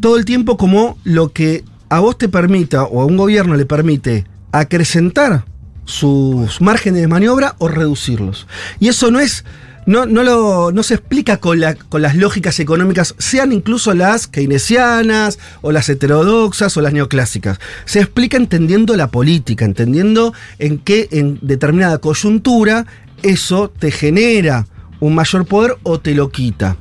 todo 0.00 0.16
el 0.16 0.24
tiempo 0.24 0.56
como 0.56 0.98
lo 1.04 1.32
que 1.32 1.64
a 1.88 2.00
vos 2.00 2.18
te 2.18 2.28
permita 2.28 2.84
o 2.84 3.02
a 3.02 3.06
un 3.06 3.16
gobierno 3.16 3.54
le 3.56 3.66
permite 3.66 4.26
acrecentar 4.52 5.44
sus 5.84 6.60
márgenes 6.60 7.02
de 7.02 7.08
maniobra 7.08 7.54
o 7.58 7.68
reducirlos. 7.68 8.46
Y 8.80 8.88
eso 8.88 9.10
no 9.10 9.20
es. 9.20 9.44
No, 9.86 10.06
no, 10.06 10.22
lo, 10.22 10.72
no 10.72 10.82
se 10.82 10.94
explica 10.94 11.36
con, 11.38 11.60
la- 11.60 11.74
con 11.74 12.00
las 12.02 12.16
lógicas 12.16 12.58
económicas, 12.60 13.14
sean 13.18 13.52
incluso 13.52 13.92
las 13.94 14.26
keynesianas, 14.26 15.38
o 15.60 15.72
las 15.72 15.88
heterodoxas, 15.88 16.76
o 16.76 16.80
las 16.80 16.92
neoclásicas. 16.92 17.58
Se 17.84 18.00
explica 18.00 18.36
entendiendo 18.36 18.96
la 18.96 19.08
política, 19.08 19.64
entendiendo 19.64 20.32
en 20.58 20.78
qué 20.78 21.08
en 21.12 21.38
determinada 21.42 21.98
coyuntura 21.98 22.86
eso 23.22 23.70
te 23.78 23.90
genera 23.90 24.66
un 25.00 25.14
mayor 25.14 25.44
poder 25.46 25.76
o 25.82 26.00
te 26.00 26.14
lo 26.14 26.30
quita. 26.30 26.76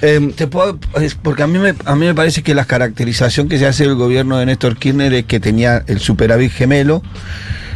Em, 0.00 0.30
Te 0.32 0.46
puedo- 0.46 0.78
porque 1.22 1.42
a 1.42 1.48
mí, 1.48 1.58
me, 1.58 1.74
a 1.84 1.96
mí 1.96 2.06
me 2.06 2.14
parece 2.14 2.44
que 2.44 2.54
la 2.54 2.64
caracterización 2.66 3.48
que 3.48 3.58
se 3.58 3.66
hace 3.66 3.82
del 3.84 3.96
gobierno 3.96 4.38
de 4.38 4.46
Néstor 4.46 4.76
Kirchner 4.76 5.12
es 5.12 5.24
que 5.24 5.40
tenía 5.40 5.82
el 5.88 5.98
superávit 5.98 6.52
gemelo, 6.52 7.02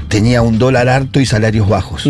tenía 0.09 0.43
un 0.43 0.59
dólar 0.59 0.89
alto 0.89 1.19
y 1.19 1.27
salarios 1.27 1.69
bajos. 1.69 2.07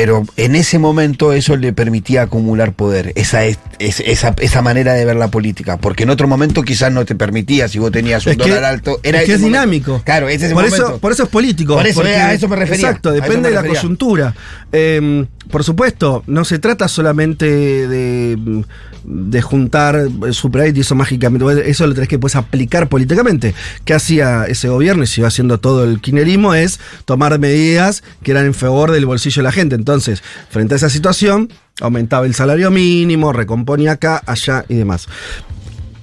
Pero 0.00 0.24
en 0.38 0.56
ese 0.56 0.78
momento 0.78 1.34
eso 1.34 1.58
le 1.58 1.74
permitía 1.74 2.22
acumular 2.22 2.72
poder, 2.72 3.12
esa, 3.16 3.44
es- 3.44 3.58
es- 3.80 4.00
esa, 4.00 4.34
esa 4.38 4.62
manera 4.62 4.94
de 4.94 5.04
ver 5.04 5.16
la 5.16 5.28
política. 5.28 5.76
Porque 5.78 6.04
en 6.04 6.10
otro 6.10 6.28
momento 6.28 6.62
quizás 6.62 6.92
no 6.92 7.04
te 7.04 7.14
permitía, 7.16 7.66
si 7.68 7.78
vos 7.78 7.90
tenías 7.90 8.24
un 8.26 8.32
Es 8.32 8.38
que- 8.38 8.48
dólar 8.48 8.64
alto. 8.64 9.00
Era 9.02 9.20
es 9.20 9.24
que 9.26 9.32
es 9.34 9.40
momento. 9.40 9.58
dinámico. 9.60 10.02
Claro, 10.04 10.28
ese 10.28 10.46
es 10.46 10.52
por 10.52 10.64
momento. 10.64 10.86
Eso, 10.86 10.98
por 10.98 11.12
eso 11.12 11.22
es 11.24 11.28
político. 11.28 11.74
Por 11.74 11.86
eso, 11.86 12.00
porque- 12.00 12.14
a 12.14 12.32
eso 12.32 12.46
me 12.48 12.56
refería. 12.56 12.86
Exacto, 12.88 13.10
depende 13.10 13.48
de 13.48 13.54
la 13.56 13.64
coyuntura. 13.64 14.34
Eh, 14.72 15.24
por 15.50 15.64
supuesto, 15.64 16.22
no 16.28 16.44
se 16.44 16.58
trata 16.60 16.86
solamente 16.86 17.46
de, 17.88 18.62
de 19.04 19.42
juntar 19.42 20.06
superávit 20.32 20.76
y 20.76 20.80
eso 20.80 20.94
mágicamente. 20.94 21.68
Eso 21.68 21.86
lo 21.86 21.94
tenés 21.94 22.08
que 22.08 22.18
puedes 22.18 22.36
aplicar 22.36 22.88
políticamente. 22.88 23.54
¿Qué 23.84 23.94
hacía 23.94 24.44
ese 24.46 24.68
gobierno 24.68 25.02
y 25.02 25.06
se 25.06 25.22
iba 25.22 25.28
haciendo 25.28 25.58
todo 25.58 25.84
el 25.84 26.00
kirchnerismo? 26.00 26.54
Es 26.54 26.78
tomar 27.06 27.36
medidas 27.38 28.02
que 28.22 28.30
eran 28.30 28.46
en 28.46 28.54
favor 28.54 28.92
del 28.92 29.06
bolsillo 29.06 29.40
de 29.40 29.44
la 29.44 29.52
gente. 29.52 29.74
Entonces, 29.74 30.22
frente 30.50 30.74
a 30.74 30.76
esa 30.76 30.90
situación, 30.90 31.50
aumentaba 31.80 32.26
el 32.26 32.34
salario 32.34 32.70
mínimo, 32.70 33.32
recomponía 33.32 33.92
acá, 33.92 34.22
allá 34.26 34.64
y 34.68 34.74
demás. 34.74 35.08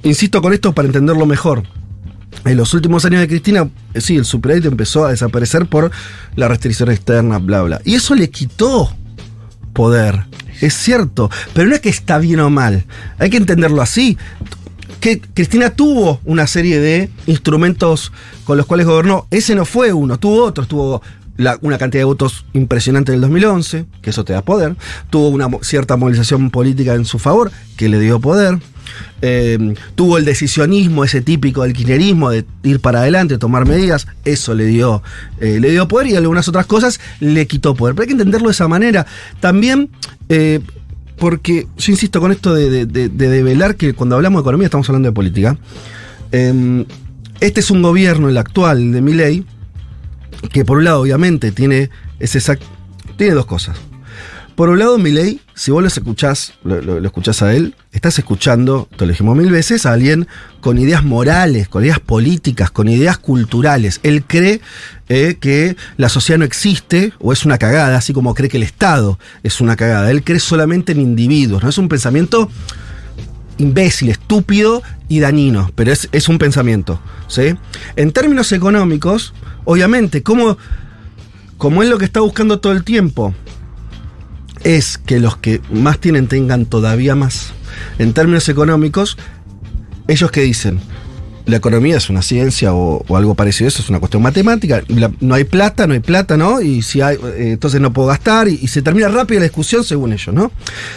Insisto 0.03 0.41
con 0.41 0.53
esto 0.53 0.73
para 0.73 0.87
entenderlo 0.87 1.25
mejor. 1.25 1.63
En 2.45 2.57
los 2.57 2.73
últimos 2.73 3.03
años 3.05 3.21
de 3.21 3.27
Cristina, 3.27 3.69
eh, 3.93 4.01
sí, 4.01 4.15
el 4.15 4.25
superávit 4.25 4.65
empezó 4.65 5.05
a 5.05 5.11
desaparecer 5.11 5.65
por 5.65 5.91
la 6.35 6.47
restricción 6.47 6.91
externa, 6.91 7.39
bla, 7.39 7.63
bla. 7.63 7.81
Y 7.83 7.95
eso 7.95 8.15
le 8.15 8.29
quitó 8.29 8.93
poder. 9.73 10.25
Es 10.61 10.73
cierto, 10.73 11.29
pero 11.53 11.67
no 11.67 11.75
es 11.75 11.81
que 11.81 11.89
está 11.89 12.17
bien 12.17 12.39
o 12.39 12.49
mal. 12.49 12.85
Hay 13.19 13.29
que 13.29 13.37
entenderlo 13.37 13.81
así. 13.81 14.17
Que 14.99 15.19
Cristina 15.19 15.69
tuvo 15.69 16.19
una 16.25 16.47
serie 16.47 16.79
de 16.79 17.11
instrumentos 17.27 18.11
con 18.45 18.57
los 18.57 18.65
cuales 18.65 18.87
gobernó. 18.87 19.27
Ese 19.29 19.53
no 19.53 19.65
fue 19.65 19.93
uno, 19.93 20.17
tuvo 20.17 20.43
otros. 20.43 20.67
Tuvo 20.67 21.01
una 21.61 21.77
cantidad 21.77 22.01
de 22.01 22.05
votos 22.05 22.45
impresionante 22.53 23.11
en 23.11 23.15
el 23.15 23.21
2011, 23.21 23.85
que 24.01 24.09
eso 24.09 24.25
te 24.25 24.33
da 24.33 24.41
poder. 24.41 24.75
Tuvo 25.09 25.29
una 25.29 25.47
cierta 25.61 25.95
movilización 25.97 26.49
política 26.49 26.95
en 26.95 27.05
su 27.05 27.19
favor, 27.19 27.51
que 27.75 27.89
le 27.89 27.99
dio 27.99 28.19
poder. 28.19 28.57
Eh, 29.21 29.75
tuvo 29.95 30.17
el 30.17 30.25
decisionismo 30.25 31.03
ese 31.03 31.21
típico 31.21 31.63
del 31.63 31.73
kirchnerismo 31.73 32.29
de 32.29 32.45
ir 32.63 32.79
para 32.79 32.99
adelante, 32.99 33.37
tomar 33.37 33.65
medidas, 33.67 34.07
eso 34.25 34.53
le 34.55 34.65
dio, 34.65 35.03
eh, 35.39 35.59
le 35.59 35.69
dio 35.71 35.87
poder 35.87 36.07
y 36.07 36.15
algunas 36.15 36.47
otras 36.47 36.65
cosas 36.65 36.99
le 37.19 37.45
quitó 37.47 37.75
poder. 37.75 37.93
Pero 37.95 38.03
hay 38.03 38.07
que 38.07 38.13
entenderlo 38.13 38.47
de 38.47 38.53
esa 38.53 38.67
manera. 38.67 39.05
También, 39.39 39.89
eh, 40.29 40.61
porque 41.17 41.67
yo 41.77 41.91
insisto 41.91 42.19
con 42.19 42.31
esto 42.31 42.53
de, 42.55 42.69
de- 42.69 42.85
de- 42.85 43.09
de 43.09 43.29
develar 43.29 43.75
que 43.75 43.93
cuando 43.93 44.15
hablamos 44.15 44.39
de 44.39 44.41
economía 44.43 44.65
estamos 44.65 44.87
hablando 44.89 45.09
de 45.09 45.13
política. 45.13 45.57
Eh, 46.31 46.85
este 47.39 47.59
es 47.59 47.69
un 47.71 47.81
gobierno, 47.81 48.29
el 48.29 48.37
actual, 48.37 48.91
de 48.91 49.01
Milei, 49.01 49.45
que 50.51 50.65
por 50.65 50.77
un 50.77 50.83
lado 50.85 51.01
obviamente 51.01 51.51
tiene 51.51 51.89
ese 52.19 52.39
tiene 53.17 53.33
dos 53.33 53.45
cosas. 53.45 53.77
Por 54.55 54.69
un 54.69 54.79
lado, 54.79 54.97
Milei, 54.97 55.39
si 55.53 55.69
vos 55.69 55.83
lo 55.83 55.87
escuchás, 55.87 56.53
lo- 56.63 56.81
lo 56.81 57.05
escuchás 57.05 57.43
a 57.43 57.53
él, 57.53 57.75
estás 57.91 58.17
escuchando, 58.17 58.89
te 58.97 59.05
lo 59.05 59.11
dijimos 59.11 59.37
mil 59.37 59.51
veces, 59.51 59.85
a 59.85 59.93
alguien 59.93 60.27
con 60.61 60.79
ideas 60.79 61.03
morales, 61.03 61.67
con 61.69 61.83
ideas 61.83 61.99
políticas, 61.99 62.71
con 62.71 62.87
ideas 62.89 63.19
culturales. 63.19 63.99
Él 64.01 64.23
cree 64.25 64.61
eh, 65.09 65.37
que 65.39 65.75
la 65.97 66.09
sociedad 66.09 66.39
no 66.39 66.45
existe 66.45 67.13
o 67.19 67.33
es 67.33 67.45
una 67.45 67.59
cagada, 67.59 67.97
así 67.97 68.13
como 68.13 68.33
cree 68.33 68.49
que 68.49 68.57
el 68.57 68.63
Estado 68.63 69.19
es 69.43 69.61
una 69.61 69.75
cagada. 69.75 70.09
Él 70.09 70.23
cree 70.23 70.39
solamente 70.39 70.91
en 70.93 71.01
individuos, 71.01 71.61
¿no? 71.61 71.69
Es 71.69 71.77
un 71.77 71.87
pensamiento 71.87 72.49
imbécil, 73.59 74.09
estúpido 74.09 74.81
y 75.07 75.19
dañino, 75.19 75.71
pero 75.75 75.91
es, 75.91 76.09
es 76.11 76.29
un 76.29 76.37
pensamiento. 76.39 76.99
¿sí? 77.27 77.55
En 77.95 78.11
términos 78.11 78.51
económicos, 78.51 79.33
obviamente, 79.67 80.23
como, 80.23 80.57
como 81.57 81.83
él 81.83 81.89
lo 81.89 81.97
que 81.97 82.05
está 82.05 82.21
buscando 82.21 82.61
todo 82.61 82.71
el 82.71 82.85
tiempo 82.85 83.35
es 84.63 84.97
que 84.97 85.19
los 85.19 85.35
que 85.35 85.61
más 85.69 85.99
tienen 85.99 86.27
tengan 86.27 86.65
todavía 86.65 87.15
más. 87.15 87.51
En 87.99 88.13
términos 88.13 88.47
económicos, 88.47 89.17
ellos 90.07 90.31
que 90.31 90.41
dicen, 90.41 90.79
la 91.47 91.57
economía 91.57 91.97
es 91.97 92.09
una 92.09 92.21
ciencia 92.21 92.73
o, 92.73 93.03
o 93.07 93.17
algo 93.17 93.33
parecido 93.33 93.67
a 93.67 93.69
eso, 93.69 93.81
es 93.81 93.89
una 93.89 93.99
cuestión 93.99 94.21
matemática, 94.21 94.83
la- 94.89 95.11
no 95.21 95.33
hay 95.33 95.45
plata, 95.45 95.87
no 95.87 95.93
hay 95.93 95.99
plata, 96.01 96.37
¿no? 96.37 96.61
Y 96.61 96.81
si 96.81 97.01
hay, 97.01 97.15
eh, 97.15 97.51
entonces 97.53 97.79
no 97.81 97.91
puedo 97.93 98.09
gastar 98.09 98.47
y, 98.47 98.59
y 98.61 98.67
se 98.67 98.81
termina 98.81 99.07
rápido 99.07 99.39
la 99.39 99.45
discusión 99.45 99.83
según 99.83 100.13
ellos, 100.13 100.35
¿no? 100.35 100.51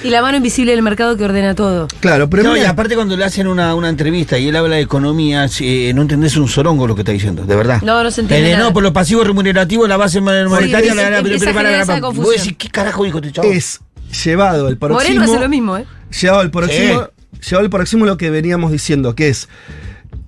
Y 0.05 0.11
la 0.11 0.21
mano 0.23 0.37
invisible 0.37 0.73
del 0.73 0.83
mercado 0.83 1.17
que 1.17 1.25
ordena 1.25 1.55
todo. 1.55 1.87
Claro, 2.01 2.29
pero 2.29 2.43
No, 2.43 2.57
y 2.57 2.61
aparte 2.61 2.95
cuando 2.97 3.17
le 3.17 3.25
hacen 3.25 3.47
una, 3.47 3.75
una 3.75 3.89
entrevista 3.89 4.39
y 4.39 4.49
él 4.49 4.57
habla 4.57 4.77
de 4.77 4.83
economía, 4.83 5.49
eh, 5.61 5.93
no 5.95 6.03
entendés 6.03 6.37
un 6.37 6.49
sorongo 6.49 6.87
lo 6.87 6.95
que 6.95 7.03
está 7.03 7.13
diciendo, 7.13 7.45
de 7.47 7.57
verdad. 7.57 7.81
No, 7.83 8.03
no 8.03 8.11
se 8.11 8.21
entiende 8.23 8.51
Eh, 8.51 8.53
nada. 8.55 8.65
No, 8.67 8.73
por 8.73 8.83
los 8.83 8.93
pasivos 8.93 9.27
remunerativos, 9.27 9.89
la 9.89 9.97
base 9.97 10.21
monetaria, 10.21 10.91
es- 10.91 10.97
la, 10.97 11.11
la, 11.11 11.19
empieza 11.19 11.51
a 11.51 12.01
decís, 12.11 12.55
¿qué 12.59 12.69
carajo 12.69 13.05
dijo 13.05 13.19
este 13.19 13.33
chavo? 13.33 13.49
es 13.49 13.81
llevado 14.25 14.69
el 14.69 14.77
paroxismo. 14.77 15.15
Moreno 15.21 15.33
hace 15.33 15.43
lo 15.43 15.49
mismo, 15.49 15.77
¿eh? 15.77 15.85
Llevado 16.21 16.41
al 16.41 16.51
paroxismo, 16.51 17.09
llevado 17.41 17.65
al 17.65 17.71
paroxismo 17.71 18.07
lo 18.07 18.17
que 18.17 18.31
veníamos 18.31 18.73
diciendo, 18.73 19.15
que 19.15 19.29
es. 19.29 19.49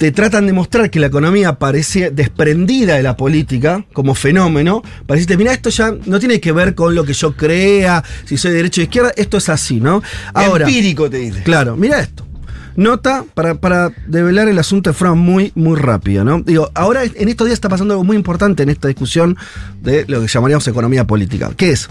Te 0.02 0.11
tratan 0.11 0.47
de 0.47 0.52
mostrar 0.52 0.90
que 0.90 0.99
la 0.99 1.06
economía 1.06 1.61
parece 1.61 2.11
desprendida 2.11 2.97
de 2.97 3.04
la 3.04 3.16
política 3.16 3.87
como 3.92 4.16
fenómeno. 4.16 4.82
Para 5.06 5.14
decirte, 5.14 5.37
mira, 5.37 5.52
esto 5.52 5.71
ya 5.71 5.94
no 6.06 6.18
tiene 6.18 6.40
que 6.40 6.50
ver 6.50 6.75
con 6.75 6.97
lo 6.97 7.04
que 7.04 7.12
yo 7.12 7.37
crea, 7.37 8.02
si 8.25 8.37
soy 8.37 8.50
de 8.50 8.56
derecha 8.56 8.80
o 8.80 8.82
izquierda, 8.82 9.12
esto 9.14 9.37
es 9.37 9.49
así, 9.49 9.78
¿no? 9.78 10.02
Ahora, 10.35 10.66
Empírico 10.66 11.09
te 11.09 11.18
dice. 11.18 11.44
Claro, 11.44 11.76
mira 11.76 12.00
esto. 12.00 12.26
Nota 12.75 13.25
para, 13.32 13.61
para 13.61 13.92
develar 14.09 14.49
el 14.49 14.59
asunto 14.59 14.90
de 14.90 14.94
forma 14.94 15.14
muy, 15.14 15.52
muy 15.54 15.78
rápida, 15.78 16.25
¿no? 16.25 16.40
Digo, 16.40 16.68
ahora 16.75 17.04
en 17.04 17.28
estos 17.28 17.47
días 17.47 17.54
está 17.54 17.68
pasando 17.68 17.94
algo 17.94 18.02
muy 18.02 18.16
importante 18.16 18.64
en 18.64 18.71
esta 18.71 18.88
discusión 18.88 19.37
de 19.82 20.04
lo 20.09 20.21
que 20.21 20.26
llamaríamos 20.26 20.66
economía 20.66 21.06
política, 21.06 21.52
que 21.56 21.71
es 21.71 21.88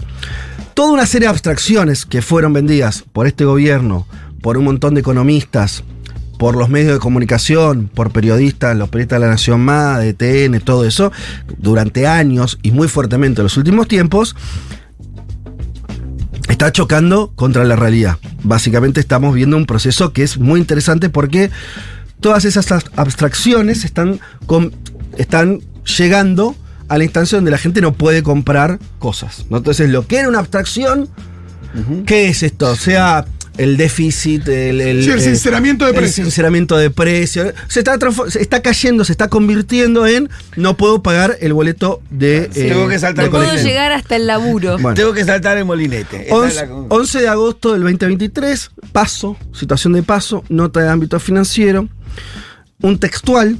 toda 0.74 0.92
una 0.92 1.06
serie 1.06 1.28
de 1.28 1.30
abstracciones 1.30 2.04
que 2.04 2.20
fueron 2.20 2.52
vendidas 2.52 3.04
por 3.10 3.26
este 3.26 3.46
gobierno, 3.46 4.06
por 4.42 4.58
un 4.58 4.64
montón 4.64 4.92
de 4.92 5.00
economistas, 5.00 5.82
por 6.38 6.56
los 6.56 6.68
medios 6.68 6.92
de 6.94 6.98
comunicación, 6.98 7.88
por 7.92 8.10
periodistas, 8.10 8.76
los 8.76 8.88
periodistas 8.88 9.20
de 9.20 9.26
la 9.26 9.30
Nación 9.32 9.60
Más, 9.60 10.00
de 10.00 10.12
TN, 10.14 10.60
todo 10.60 10.84
eso, 10.84 11.12
durante 11.58 12.06
años 12.06 12.58
y 12.62 12.72
muy 12.72 12.88
fuertemente 12.88 13.40
en 13.40 13.44
los 13.44 13.56
últimos 13.56 13.86
tiempos, 13.88 14.34
está 16.48 16.72
chocando 16.72 17.32
contra 17.34 17.64
la 17.64 17.76
realidad. 17.76 18.18
Básicamente 18.42 19.00
estamos 19.00 19.34
viendo 19.34 19.56
un 19.56 19.66
proceso 19.66 20.12
que 20.12 20.22
es 20.22 20.38
muy 20.38 20.60
interesante 20.60 21.08
porque 21.10 21.50
todas 22.20 22.44
esas 22.44 22.70
as- 22.72 22.84
abstracciones 22.96 23.84
están, 23.84 24.20
con- 24.46 24.72
están 25.16 25.60
llegando 25.98 26.56
a 26.88 26.98
la 26.98 27.04
instancia 27.04 27.38
donde 27.38 27.50
la 27.50 27.58
gente 27.58 27.80
no 27.80 27.92
puede 27.94 28.22
comprar 28.22 28.78
cosas. 28.98 29.46
¿no? 29.48 29.58
Entonces, 29.58 29.88
lo 29.90 30.06
que 30.06 30.18
era 30.18 30.28
una 30.28 30.40
abstracción, 30.40 31.08
¿qué 32.06 32.28
es 32.28 32.42
esto? 32.42 32.70
O 32.70 32.76
sea, 32.76 33.24
el 33.58 33.76
déficit, 33.76 34.48
el, 34.48 34.80
el- 34.80 35.04
Sí, 35.04 35.10
el 35.10 35.20
sinceramiento 35.20 35.84
de 35.84 35.90
el 35.90 35.96
precios. 35.96 36.24
sinceramiento 36.26 36.76
de 36.76 36.90
precios. 36.90 37.52
Se 37.68 37.80
está, 37.80 37.98
se 38.30 38.40
está 38.40 38.62
cayendo, 38.62 39.04
se 39.04 39.12
está 39.12 39.28
convirtiendo 39.28 40.06
en 40.06 40.30
no 40.56 40.76
puedo 40.76 41.02
pagar 41.02 41.36
el 41.40 41.52
boleto 41.52 42.00
de. 42.10 42.44
eh, 42.54 42.68
Tengo 42.68 42.88
que 42.88 42.98
saltar 42.98 43.24
de 43.24 43.26
el 43.26 43.30
Puedo 43.30 43.56
llegar 43.62 43.92
hasta 43.92 44.16
el 44.16 44.26
laburo. 44.26 44.78
Bueno. 44.78 44.94
Tengo 44.94 45.12
que 45.12 45.24
saltar 45.24 45.58
el 45.58 45.64
molinete. 45.64 46.26
Esa 46.26 46.26
es 46.26 46.32
11, 46.32 46.66
la- 46.66 46.72
11 46.88 47.20
de 47.20 47.28
agosto 47.28 47.72
del 47.72 47.82
2023, 47.82 48.70
paso, 48.92 49.36
situación 49.52 49.92
de 49.92 50.02
paso, 50.02 50.44
nota 50.48 50.80
de 50.80 50.88
ámbito 50.88 51.20
financiero, 51.20 51.88
un 52.80 52.98
textual 52.98 53.58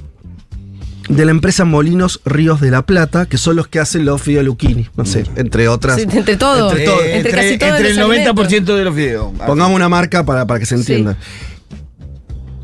de 1.09 1.25
la 1.25 1.31
empresa 1.31 1.65
Molinos 1.65 2.21
Ríos 2.25 2.61
de 2.61 2.71
la 2.71 2.87
Plata, 2.87 3.27
que 3.27 3.37
son 3.39 3.57
los 3.57 3.67
que 3.69 3.79
hacen 3.81 4.05
los 4.05 4.23
fideoluquini, 4.23 4.89
no 4.97 5.05
sé, 5.05 5.25
entre 5.37 5.69
otras. 5.69 5.97
Sí, 5.97 6.07
entre 6.11 6.37
todo. 6.37 6.71
Entre 6.71 6.85
Eh, 6.85 6.87
todo. 6.87 7.01
Entre 7.03 7.17
entre, 7.19 7.33
casi 7.33 7.59
todos 7.59 7.73
entre 7.73 7.91
el 7.91 7.97
los 7.97 8.09
90% 8.09 8.77
de 8.77 8.85
los 8.85 8.95
videos. 8.95 9.33
Pongamos 9.47 9.75
una 9.77 9.89
marca 9.89 10.25
para, 10.25 10.47
para 10.47 10.61
que 10.61 10.67
se 10.67 10.77
Sí. 10.77 10.81
entienda. 10.95 11.17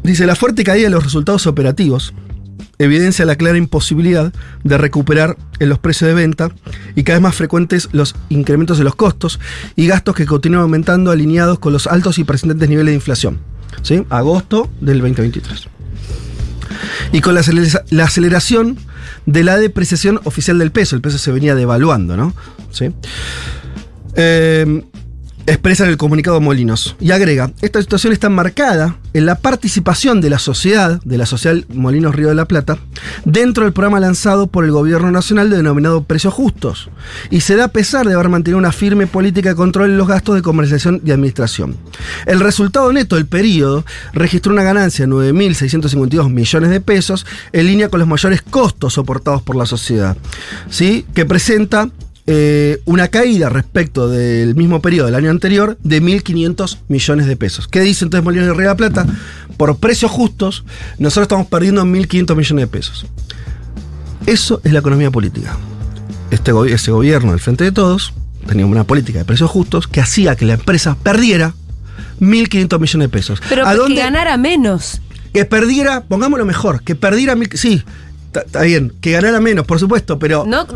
Dice, 0.02 0.26
la 0.26 0.36
fuerte 0.36 0.64
caída 0.64 0.84
de 0.84 0.90
los 0.90 1.04
resultados 1.04 1.46
operativos 1.46 2.14
evidencia 2.78 3.24
la 3.24 3.34
clara 3.34 3.58
imposibilidad 3.58 4.32
de 4.62 4.78
recuperar 4.78 5.36
en 5.58 5.68
los 5.68 5.80
precios 5.80 6.06
de 6.08 6.14
venta 6.14 6.50
y 6.94 7.02
cada 7.02 7.18
vez 7.18 7.22
más 7.24 7.34
frecuentes 7.34 7.88
los 7.92 8.14
incrementos 8.28 8.78
de 8.78 8.84
los 8.84 8.94
costos 8.94 9.40
y 9.74 9.88
gastos 9.88 10.14
que 10.14 10.26
continúan 10.26 10.62
aumentando 10.62 11.10
alineados 11.10 11.58
con 11.58 11.72
los 11.72 11.88
altos 11.88 12.18
y 12.18 12.24
persistentes 12.24 12.68
niveles 12.68 12.92
de 12.92 12.94
inflación. 12.94 13.38
¿Sí? 13.82 14.04
Agosto 14.10 14.70
del 14.80 15.00
2023. 15.00 15.68
Y 17.12 17.20
con 17.20 17.34
la, 17.34 17.42
la 17.90 18.04
aceleración 18.04 18.78
de 19.26 19.44
la 19.44 19.56
depreciación 19.56 20.20
oficial 20.24 20.58
del 20.58 20.70
peso, 20.70 20.96
el 20.96 21.02
peso 21.02 21.18
se 21.18 21.30
venía 21.32 21.54
devaluando, 21.54 22.16
¿no? 22.16 22.34
¿Sí? 22.70 22.90
Eh, 24.14 24.82
expresa 25.48 25.84
en 25.84 25.90
el 25.90 25.96
comunicado 25.96 26.40
Molinos. 26.40 26.96
Y 27.00 27.10
agrega, 27.10 27.52
esta 27.62 27.80
situación 27.80 28.12
está 28.12 28.28
marcada 28.28 28.96
en 29.14 29.26
la 29.26 29.36
participación 29.36 30.20
de 30.20 30.30
la 30.30 30.38
sociedad, 30.38 31.00
de 31.04 31.18
la 31.18 31.26
social 31.26 31.64
Molinos 31.68 32.14
Río 32.14 32.28
de 32.28 32.34
la 32.34 32.44
Plata, 32.44 32.78
dentro 33.24 33.64
del 33.64 33.72
programa 33.72 34.00
lanzado 34.00 34.46
por 34.46 34.64
el 34.64 34.70
gobierno 34.70 35.10
nacional 35.10 35.50
denominado 35.50 36.04
Precios 36.04 36.34
Justos. 36.34 36.90
Y 37.30 37.40
se 37.40 37.56
da 37.56 37.64
a 37.64 37.68
pesar 37.68 38.06
de 38.06 38.14
haber 38.14 38.28
mantenido 38.28 38.58
una 38.58 38.72
firme 38.72 39.06
política 39.06 39.48
de 39.50 39.54
control 39.54 39.90
en 39.90 39.98
los 39.98 40.08
gastos 40.08 40.34
de 40.34 40.42
comercialización 40.42 41.00
y 41.04 41.10
administración. 41.10 41.76
El 42.26 42.40
resultado 42.40 42.92
neto 42.92 43.16
del 43.16 43.26
periodo 43.26 43.84
registró 44.12 44.52
una 44.52 44.62
ganancia 44.62 45.06
de 45.06 45.12
9.652 45.12 46.30
millones 46.30 46.70
de 46.70 46.80
pesos, 46.80 47.26
en 47.52 47.66
línea 47.66 47.88
con 47.88 48.00
los 48.00 48.08
mayores 48.08 48.42
costos 48.42 48.94
soportados 48.94 49.42
por 49.42 49.56
la 49.56 49.66
sociedad. 49.66 50.16
¿Sí? 50.68 51.06
Que 51.14 51.24
presenta 51.24 51.90
eh, 52.30 52.82
una 52.84 53.08
caída 53.08 53.48
respecto 53.48 54.06
del 54.06 54.54
mismo 54.54 54.82
periodo 54.82 55.06
del 55.06 55.14
año 55.14 55.30
anterior 55.30 55.78
de 55.82 56.02
1.500 56.02 56.76
millones 56.88 57.26
de 57.26 57.36
pesos. 57.38 57.68
¿Qué 57.68 57.80
dice 57.80 58.04
entonces 58.04 58.22
Molinos 58.22 58.48
de 58.48 58.52
Río 58.52 58.64
de 58.64 58.66
la 58.66 58.76
Plata? 58.76 59.06
Por 59.56 59.78
precios 59.78 60.10
justos, 60.10 60.62
nosotros 60.98 61.24
estamos 61.24 61.46
perdiendo 61.46 61.86
1.500 61.86 62.36
millones 62.36 62.62
de 62.64 62.66
pesos. 62.66 63.06
Eso 64.26 64.60
es 64.62 64.74
la 64.74 64.80
economía 64.80 65.10
política. 65.10 65.56
Este 66.30 66.52
ese 66.66 66.90
gobierno 66.90 67.30
del 67.30 67.40
Frente 67.40 67.64
de 67.64 67.72
Todos 67.72 68.12
tenía 68.46 68.66
una 68.66 68.84
política 68.84 69.20
de 69.20 69.24
precios 69.24 69.50
justos 69.50 69.88
que 69.88 70.02
hacía 70.02 70.36
que 70.36 70.44
la 70.44 70.52
empresa 70.52 70.98
perdiera 71.02 71.54
1.500 72.20 72.78
millones 72.78 73.06
de 73.06 73.08
pesos. 73.08 73.40
Pero 73.48 73.66
¿A 73.66 73.72
que 73.72 73.78
dónde? 73.78 74.02
ganara 74.02 74.36
menos. 74.36 75.00
Que 75.32 75.46
perdiera, 75.46 76.02
pongámoslo 76.02 76.44
mejor, 76.44 76.82
que 76.82 76.94
perdiera 76.94 77.34
mil. 77.36 77.48
Sí, 77.54 77.82
está 78.26 78.40
está 78.42 78.60
bien, 78.60 78.92
que 79.00 79.12
ganara 79.12 79.40
menos, 79.40 79.64
por 79.64 79.78
supuesto, 79.78 80.18
pero. 80.18 80.44
No, 80.46 80.66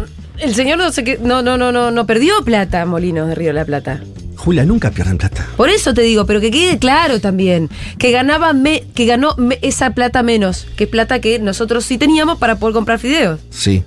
el 0.43 0.55
señor 0.55 0.79
no 0.79 0.91
se 0.93 1.05
que- 1.05 1.19
no, 1.19 1.43
no, 1.43 1.57
no, 1.57 1.73
no, 1.73 1.91
no 1.91 2.07
perdió 2.07 2.35
plata, 2.45 2.85
Molinos 2.87 3.29
de 3.29 3.35
Río 3.35 3.49
de 3.49 3.55
la 3.55 3.65
Plata. 3.65 4.01
Julia, 4.37 4.65
nunca 4.65 4.91
pierden 4.91 5.19
plata. 5.19 5.47
Por 5.57 5.71
eso 5.71 5.95
te 5.95 6.03
digo, 6.03 6.27
pero 6.27 6.41
que 6.41 6.51
quede 6.51 6.79
claro 6.79 7.21
también, 7.21 7.71
que 7.99 8.11
ganaba 8.11 8.53
me- 8.53 8.83
que 8.95 9.07
ganó 9.07 9.35
me- 9.39 9.59
esa 9.63 9.91
plata 9.91 10.23
menos, 10.25 10.67
que 10.77 10.85
es 10.85 10.91
plata 10.91 11.21
que 11.21 11.39
nosotros 11.39 11.85
sí 11.85 11.97
teníamos 11.97 12.39
para 12.39 12.57
poder 12.57 12.75
comprar 12.75 12.99
fideos. 12.99 13.39
Sí. 13.51 13.85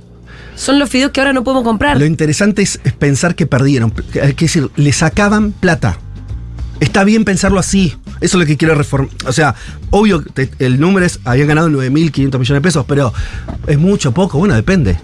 Son 0.56 0.80
los 0.80 0.90
fideos 0.90 1.12
que 1.12 1.20
ahora 1.20 1.34
no 1.34 1.44
podemos 1.44 1.66
comprar. 1.66 2.00
Lo 2.00 2.06
interesante 2.06 2.62
es, 2.62 2.80
es 2.86 2.94
pensar 2.94 3.36
que 3.36 3.46
perdieron. 3.46 3.92
que 3.92 4.32
decir, 4.46 4.70
le 4.78 4.94
sacaban 4.94 5.52
plata. 5.52 5.98
Está 6.80 7.04
bien 7.04 7.26
pensarlo 7.26 7.60
así. 7.60 7.94
Eso 8.22 8.38
es 8.38 8.42
lo 8.42 8.46
que 8.46 8.56
quiero 8.56 8.76
reformar. 8.76 9.10
O 9.28 9.34
sea, 9.34 9.56
obvio, 9.90 10.22
te- 10.24 10.50
el 10.60 10.80
número 10.80 11.06
es, 11.06 11.20
habían 11.26 11.50
ganado 11.50 11.68
9.500 11.68 12.40
millones 12.40 12.62
de 12.62 12.62
pesos, 12.62 12.86
pero 12.88 13.12
es 13.68 13.78
mucho, 13.78 14.14
poco, 14.14 14.38
bueno, 14.38 14.56
depende. 14.56 14.98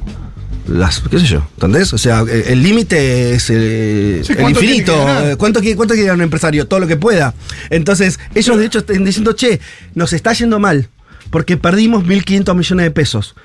Las, 0.77 0.99
¿Qué 1.01 1.19
sé 1.19 1.25
yo? 1.25 1.47
¿Entendés? 1.55 1.93
O 1.93 1.97
sea, 1.97 2.23
eh, 2.27 2.45
el 2.47 2.63
límite 2.63 3.33
es 3.33 3.49
eh, 3.49 4.21
Sí, 4.23 4.33
el 4.33 4.39
¿cuánto 4.39 4.59
tiene 4.59 4.75
infinito. 4.77 5.05
que 5.29 5.35
¿Cuánto, 5.37 5.59
quiere- 5.59 5.75
¿Cuánto 5.75 5.93
quiere 5.95 6.11
un 6.11 6.21
empresario? 6.21 6.67
Todo 6.67 6.79
lo 6.79 6.87
que 6.87 6.97
pueda. 6.97 7.33
Entonces, 7.69 8.19
ellos 8.35 8.57
de 8.57 8.65
hecho 8.65 8.79
están 8.79 9.03
diciendo, 9.03 9.33
che, 9.33 9.59
nos 9.95 10.13
está 10.13 10.33
yendo 10.33 10.59
mal 10.59 10.87
porque 11.29 11.57
perdimos 11.57 12.03
1.500 12.05 12.55
millones 12.55 12.83
de 12.85 12.91
pesos. 12.91 13.35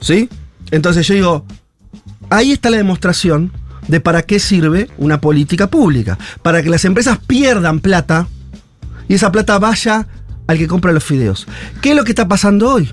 ¿Sí? 0.00 0.28
Entonces 0.70 1.06
yo 1.06 1.14
digo, 1.14 1.46
ahí 2.30 2.52
está 2.52 2.70
la 2.70 2.76
demostración 2.78 3.52
de 3.88 4.00
para 4.00 4.22
qué 4.22 4.38
sirve 4.40 4.88
una 4.98 5.20
política 5.20 5.68
pública. 5.68 6.18
Para 6.42 6.62
que 6.62 6.70
las 6.70 6.84
empresas 6.84 7.18
pierdan 7.26 7.80
plata 7.80 8.26
y 9.08 9.14
esa 9.14 9.30
plata 9.32 9.58
vaya 9.58 10.06
al 10.46 10.58
que 10.58 10.66
compra 10.66 10.92
los 10.92 11.04
fideos. 11.04 11.46
¿Qué 11.80 11.90
es 11.90 11.96
lo 11.96 12.04
que 12.04 12.12
está 12.12 12.26
pasando 12.28 12.72
hoy? 12.72 12.92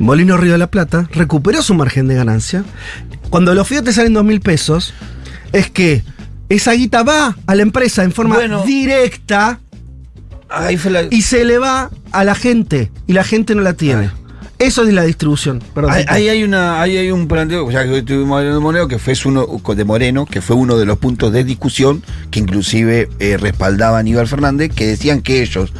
Molino 0.00 0.36
Río 0.36 0.52
de 0.52 0.58
la 0.58 0.70
Plata 0.70 1.08
recuperó 1.12 1.62
su 1.62 1.74
margen 1.74 2.08
de 2.08 2.14
ganancia. 2.16 2.64
Cuando 3.30 3.54
los 3.54 3.68
fideos 3.68 3.84
te 3.84 3.92
salen 3.92 4.12
dos 4.14 4.24
mil 4.24 4.40
pesos, 4.40 4.92
es 5.52 5.70
que 5.70 6.02
esa 6.48 6.72
guita 6.72 7.02
va 7.04 7.36
a 7.46 7.54
la 7.54 7.62
empresa 7.62 8.02
en 8.02 8.10
forma 8.12 8.34
Bueno. 8.36 8.64
directa 8.64 9.60
Ahí 10.48 10.76
fue 10.76 10.90
la. 10.90 11.02
y 11.10 11.22
se 11.22 11.44
le 11.44 11.58
va 11.58 11.90
a 12.10 12.24
la 12.24 12.34
gente 12.34 12.90
y 13.06 13.12
la 13.12 13.22
gente 13.22 13.54
no 13.54 13.62
la 13.62 13.74
tiene. 13.74 14.10
Eso 14.60 14.86
es 14.86 14.92
la 14.92 15.04
distribución. 15.04 15.62
Perdón. 15.74 15.92
Ahí, 15.92 16.04
ahí 16.06 16.28
hay 16.28 16.44
una, 16.44 16.82
ahí 16.82 16.98
hay 16.98 17.10
un 17.10 17.26
planteo, 17.26 17.70
ya 17.70 17.82
que 17.84 17.98
estuvimos 17.98 18.36
hablando 18.36 18.58
de 18.58 18.62
Moreno, 18.62 18.88
que 18.88 18.98
fue 18.98 19.14
uno 19.24 19.46
de 19.74 19.84
Moreno, 19.84 20.26
que 20.26 20.42
fue 20.42 20.54
uno 20.54 20.76
de 20.76 20.84
los 20.84 20.98
puntos 20.98 21.32
de 21.32 21.44
discusión 21.44 22.02
que 22.30 22.40
inclusive 22.40 23.08
eh, 23.20 23.38
respaldaba 23.38 23.96
a 23.96 24.00
Aníbal 24.00 24.28
Fernández, 24.28 24.70
que 24.74 24.86
decían 24.86 25.22
que 25.22 25.40
ellos, 25.40 25.72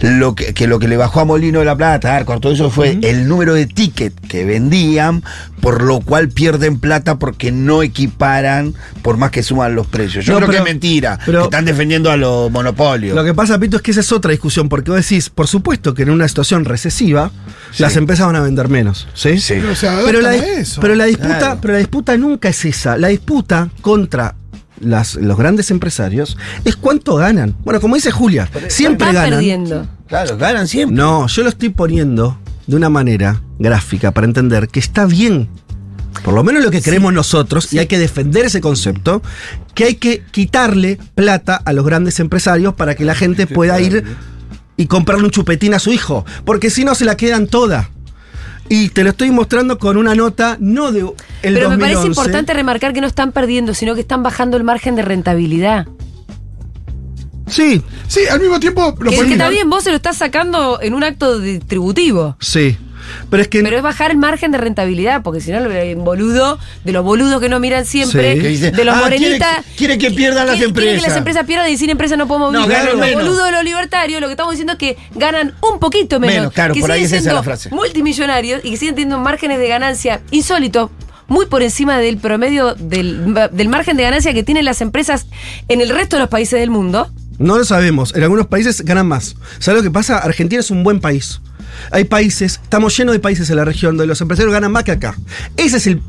lo 0.00 0.34
que, 0.34 0.54
que 0.54 0.66
lo 0.66 0.78
que 0.78 0.88
le 0.88 0.96
bajó 0.96 1.20
a 1.20 1.26
Molino 1.26 1.58
de 1.58 1.66
la 1.66 1.76
Plata, 1.76 2.16
Arcor, 2.16 2.40
todo 2.40 2.52
eso 2.52 2.70
fue 2.70 2.98
el 3.02 3.28
número 3.28 3.52
de 3.52 3.66
ticket 3.66 4.14
que 4.34 4.44
vendían, 4.44 5.22
por 5.60 5.82
lo 5.82 6.00
cual 6.00 6.28
pierden 6.28 6.80
plata 6.80 7.18
porque 7.20 7.52
no 7.52 7.82
equiparan, 7.82 8.74
por 9.02 9.16
más 9.16 9.30
que 9.30 9.42
suman 9.42 9.74
los 9.76 9.86
precios. 9.86 10.24
Yo 10.24 10.32
No, 10.32 10.38
creo 10.40 10.48
pero- 10.50 10.64
que 10.64 10.68
es 10.70 10.74
mentira, 10.74 11.18
pero- 11.24 11.38
que 11.40 11.44
están 11.44 11.64
defendiendo 11.64 12.10
a 12.10 12.16
los 12.16 12.50
monopolios. 12.50 13.14
Lo 13.14 13.22
que 13.24 13.32
pasa, 13.32 13.58
Pito, 13.60 13.76
es 13.76 13.82
que 13.82 13.92
esa 13.92 14.00
es 14.00 14.10
otra 14.12 14.32
discusión, 14.32 14.68
porque 14.68 14.90
vos 14.90 15.00
decís, 15.00 15.30
por 15.30 15.46
supuesto 15.46 15.94
que 15.94 16.02
en 16.02 16.10
una 16.10 16.26
situación 16.26 16.64
recesiva, 16.64 17.30
Sí. 17.70 17.82
las 17.82 17.96
empresas 17.96 18.26
van 18.26 18.36
a 18.36 18.40
vender 18.40 18.68
menos. 18.68 19.06
¿sí? 19.14 19.38
Sí. 19.38 19.54
Pero, 19.60 19.70
o 19.72 19.74
sea, 19.76 20.00
Pero 20.04 20.20
la, 20.20 20.34
eso. 20.34 20.80
pero 20.80 20.94
la 20.96 21.04
disputa, 21.04 21.38
Claro. 21.38 21.58
pero 21.60 21.72
la 21.74 21.78
disputa 21.78 22.16
nunca 22.16 22.48
es 22.48 22.64
esa. 22.64 22.96
La 22.98 23.08
disputa 23.08 23.68
contra 23.82 24.34
las, 24.80 25.14
los 25.14 25.38
grandes 25.38 25.70
empresarios 25.70 26.36
es 26.64 26.74
cuánto 26.76 27.14
ganan. 27.14 27.54
Bueno, 27.64 27.80
como 27.80 27.94
dice 27.94 28.10
Julia, 28.10 28.48
siempre 28.68 29.12
ganan. 29.12 29.30
perdiendo. 29.30 29.86
Claro, 30.08 30.36
ganan 30.36 30.66
siempre. 30.68 30.96
No, 30.96 31.26
yo 31.28 31.42
lo 31.44 31.48
estoy 31.48 31.70
poniendo 31.70 32.38
de 32.66 32.76
una 32.76 32.88
manera 32.88 33.40
gráfica 33.58 34.12
para 34.12 34.26
entender 34.26 34.68
que 34.68 34.80
está 34.80 35.06
bien. 35.06 35.48
Por 36.22 36.34
lo 36.34 36.44
menos 36.44 36.64
lo 36.64 36.70
que 36.70 36.80
creemos 36.80 37.12
nosotros, 37.12 37.72
y 37.72 37.78
hay 37.78 37.86
que 37.86 37.98
defender 37.98 38.46
ese 38.46 38.60
concepto, 38.60 39.20
que 39.74 39.84
hay 39.84 39.94
que 39.96 40.22
quitarle 40.30 40.98
plata 41.14 41.56
a 41.56 41.72
los 41.72 41.84
grandes 41.84 42.20
empresarios 42.20 42.74
para 42.74 42.94
que 42.94 43.04
la 43.04 43.14
gente 43.14 43.46
pueda 43.46 43.80
ir 43.80 44.04
y 44.76 44.86
comprarle 44.86 45.24
un 45.24 45.30
chupetín 45.30 45.74
a 45.74 45.78
su 45.78 45.92
hijo. 45.92 46.24
Porque 46.44 46.70
si 46.70 46.84
no, 46.84 46.94
se 46.94 47.04
la 47.04 47.16
quedan 47.16 47.46
toda. 47.46 47.90
Y 48.68 48.88
te 48.88 49.04
lo 49.04 49.10
estoy 49.10 49.30
mostrando 49.30 49.78
con 49.78 49.96
una 49.96 50.14
nota, 50.14 50.56
no 50.58 50.90
de 50.90 51.00
el 51.00 51.54
Pero 51.54 51.68
me 51.68 51.78
parece 51.78 51.96
2011. 51.96 52.06
importante 52.08 52.54
remarcar 52.54 52.94
que 52.94 53.00
no 53.02 53.06
están 53.06 53.32
perdiendo, 53.32 53.74
sino 53.74 53.94
que 53.94 54.00
están 54.00 54.22
bajando 54.22 54.56
el 54.56 54.64
margen 54.64 54.96
de 54.96 55.02
rentabilidad. 55.02 55.86
Sí, 57.48 57.82
Sí, 58.08 58.20
al 58.30 58.40
mismo 58.40 58.58
tiempo 58.60 58.94
lo 58.98 59.10
Que, 59.10 59.16
que 59.16 59.22
ponen- 59.22 59.32
está 59.32 59.48
bien, 59.48 59.68
vos 59.70 59.84
se 59.84 59.90
lo 59.90 59.96
estás 59.96 60.16
sacando 60.16 60.78
en 60.80 60.94
un 60.94 61.04
acto 61.04 61.38
distributivo. 61.40 62.36
sí. 62.40 62.76
Pero 63.28 63.42
es 63.42 63.48
que. 63.50 63.62
Pero 63.62 63.76
es 63.76 63.82
bajar 63.82 64.12
el 64.12 64.16
margen 64.16 64.50
de 64.50 64.56
rentabilidad, 64.56 65.20
porque 65.22 65.38
si 65.42 65.50
no, 65.52 65.60
lo 65.60 65.68
boludo, 66.02 66.58
de 66.84 66.92
los 66.92 67.04
boludos 67.04 67.38
que 67.38 67.50
no 67.50 67.60
miran 67.60 67.84
siempre, 67.84 68.36
Sí. 68.36 68.40
Que 68.40 68.48
dice, 68.48 68.70
de 68.70 68.82
los 68.82 68.94
"Ah, 68.96 69.00
morenitas. 69.02 69.56
quiere- 69.76 69.76
quiere 69.76 69.98
que 69.98 70.10
pierdan 70.10 70.46
las 70.46 70.56
quiere- 70.56 70.72
quiere 70.72 70.86
que 70.86 70.92
empresas". 70.94 71.08
las 71.10 71.18
empresas 71.18 71.44
pierdan 71.46 71.70
y 71.70 71.76
sin 71.76 71.90
empresas 71.90 72.16
no 72.16 72.26
podemos 72.26 72.50
No, 72.54 72.60
vivir. 72.62 72.72
ganan 72.78 72.92
los 72.92 73.00
menos. 73.00 73.22
boludos 73.24 73.44
de 73.44 73.52
los 73.52 73.62
libertarios, 73.62 74.22
lo 74.22 74.26
que 74.28 74.32
estamos 74.32 74.52
diciendo 74.52 74.72
es 74.72 74.78
que 74.78 74.96
ganan 75.16 75.52
un 75.70 75.78
poquito 75.80 76.18
menos. 76.18 76.34
Menos, 76.34 76.52
claro, 76.54 76.72
que 76.72 76.80
por 76.80 76.92
ahí 76.92 77.00
siguen 77.00 77.06
es 77.06 77.12
esa 77.12 77.20
siendo 77.24 77.34
la 77.40 77.42
frase. 77.42 77.68
multimillonarios 77.68 78.62
y 78.64 78.70
que 78.70 78.76
siguen 78.78 78.94
teniendo 78.94 79.18
márgenes 79.18 79.58
de 79.58 79.68
ganancia 79.68 80.22
insólitos. 80.30 80.90
Muy 81.28 81.44
por 81.44 81.62
encima 81.62 81.98
del 81.98 82.16
promedio 82.16 82.74
del, 82.74 83.34
del 83.52 83.68
margen 83.68 83.98
de 83.98 84.02
ganancia 84.04 84.32
que 84.32 84.42
tienen 84.42 84.64
las 84.64 84.80
empresas 84.80 85.26
en 85.68 85.82
el 85.82 85.90
resto 85.90 86.16
de 86.16 86.20
los 86.20 86.30
países 86.30 86.58
del 86.58 86.70
mundo. 86.70 87.10
No 87.38 87.58
lo 87.58 87.64
sabemos. 87.64 88.14
En 88.14 88.22
algunos 88.22 88.46
países 88.46 88.82
ganan 88.84 89.06
más. 89.06 89.36
¿Sabes 89.58 89.78
lo 89.78 89.82
que 89.82 89.90
pasa? 89.90 90.18
Argentina 90.18 90.60
es 90.60 90.70
un 90.70 90.84
buen 90.84 91.00
país. 91.00 91.40
Hay 91.90 92.04
países, 92.04 92.60
estamos 92.62 92.96
llenos 92.96 93.12
de 93.14 93.18
países 93.18 93.50
en 93.50 93.56
la 93.56 93.64
región 93.64 93.96
donde 93.96 94.06
los 94.06 94.20
empresarios 94.20 94.52
ganan 94.52 94.70
más 94.70 94.84
que 94.84 94.92
acá. 94.92 95.16
Ese 95.56 95.78
es 95.78 95.86
el 95.88 96.00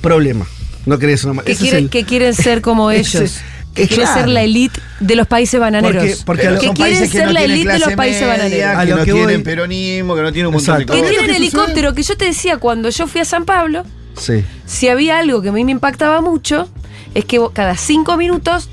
problema. 0.00 0.46
No 0.86 0.98
querés 0.98 1.24
una 1.24 1.42
Que, 1.42 1.56
quieren, 1.56 1.84
el- 1.84 1.90
que 1.90 2.04
quieren 2.04 2.34
ser 2.34 2.60
como 2.62 2.90
ese- 2.92 3.18
ellos. 3.18 3.38
que 3.74 3.86
quiere 3.88 4.04
Claro. 4.04 4.20
ser 4.20 4.28
la 4.28 4.42
elite 4.42 4.80
de 5.00 5.14
los 5.16 5.26
países 5.26 5.58
bananeros. 5.60 6.02
Porque- 6.02 6.16
porque 6.24 6.42
Pero 6.42 6.52
a 6.52 6.54
lo- 6.54 6.60
que 6.60 6.70
quieren 6.72 6.98
que 7.00 7.08
ser 7.08 7.26
no 7.26 7.32
la 7.32 7.42
elite 7.42 7.72
de 7.72 7.78
los 7.80 7.92
países 7.94 8.22
media, 8.22 8.36
bananeros. 8.36 8.76
A 8.76 8.80
Que 8.84 8.90
lo 8.90 8.96
no 8.96 9.04
que 9.04 9.12
tienen 9.12 9.42
peronismo, 9.42 10.14
que 10.16 10.22
no 10.22 10.32
tienen 10.32 10.46
un 10.48 10.54
montón 10.54 10.76
de 10.76 10.82
Exacto. 10.84 11.02
que 11.04 11.10
tienen 11.10 11.34
helicóptero, 11.36 11.94
que 11.94 12.02
yo 12.02 12.16
te 12.16 12.24
decía 12.26 12.56
cuando 12.58 12.88
yo 12.90 13.06
fui 13.08 13.20
a 13.20 13.24
San 13.24 13.44
Pablo, 13.44 13.84
Sí. 14.16 14.44
si 14.66 14.88
había 14.88 15.18
algo 15.18 15.42
que 15.42 15.48
a 15.50 15.52
mí 15.52 15.64
me 15.64 15.72
impactaba 15.72 16.20
mucho, 16.20 16.68
es 17.14 17.24
que 17.24 17.40
cada 17.52 17.76
cinco 17.76 18.16
minutos 18.16 18.68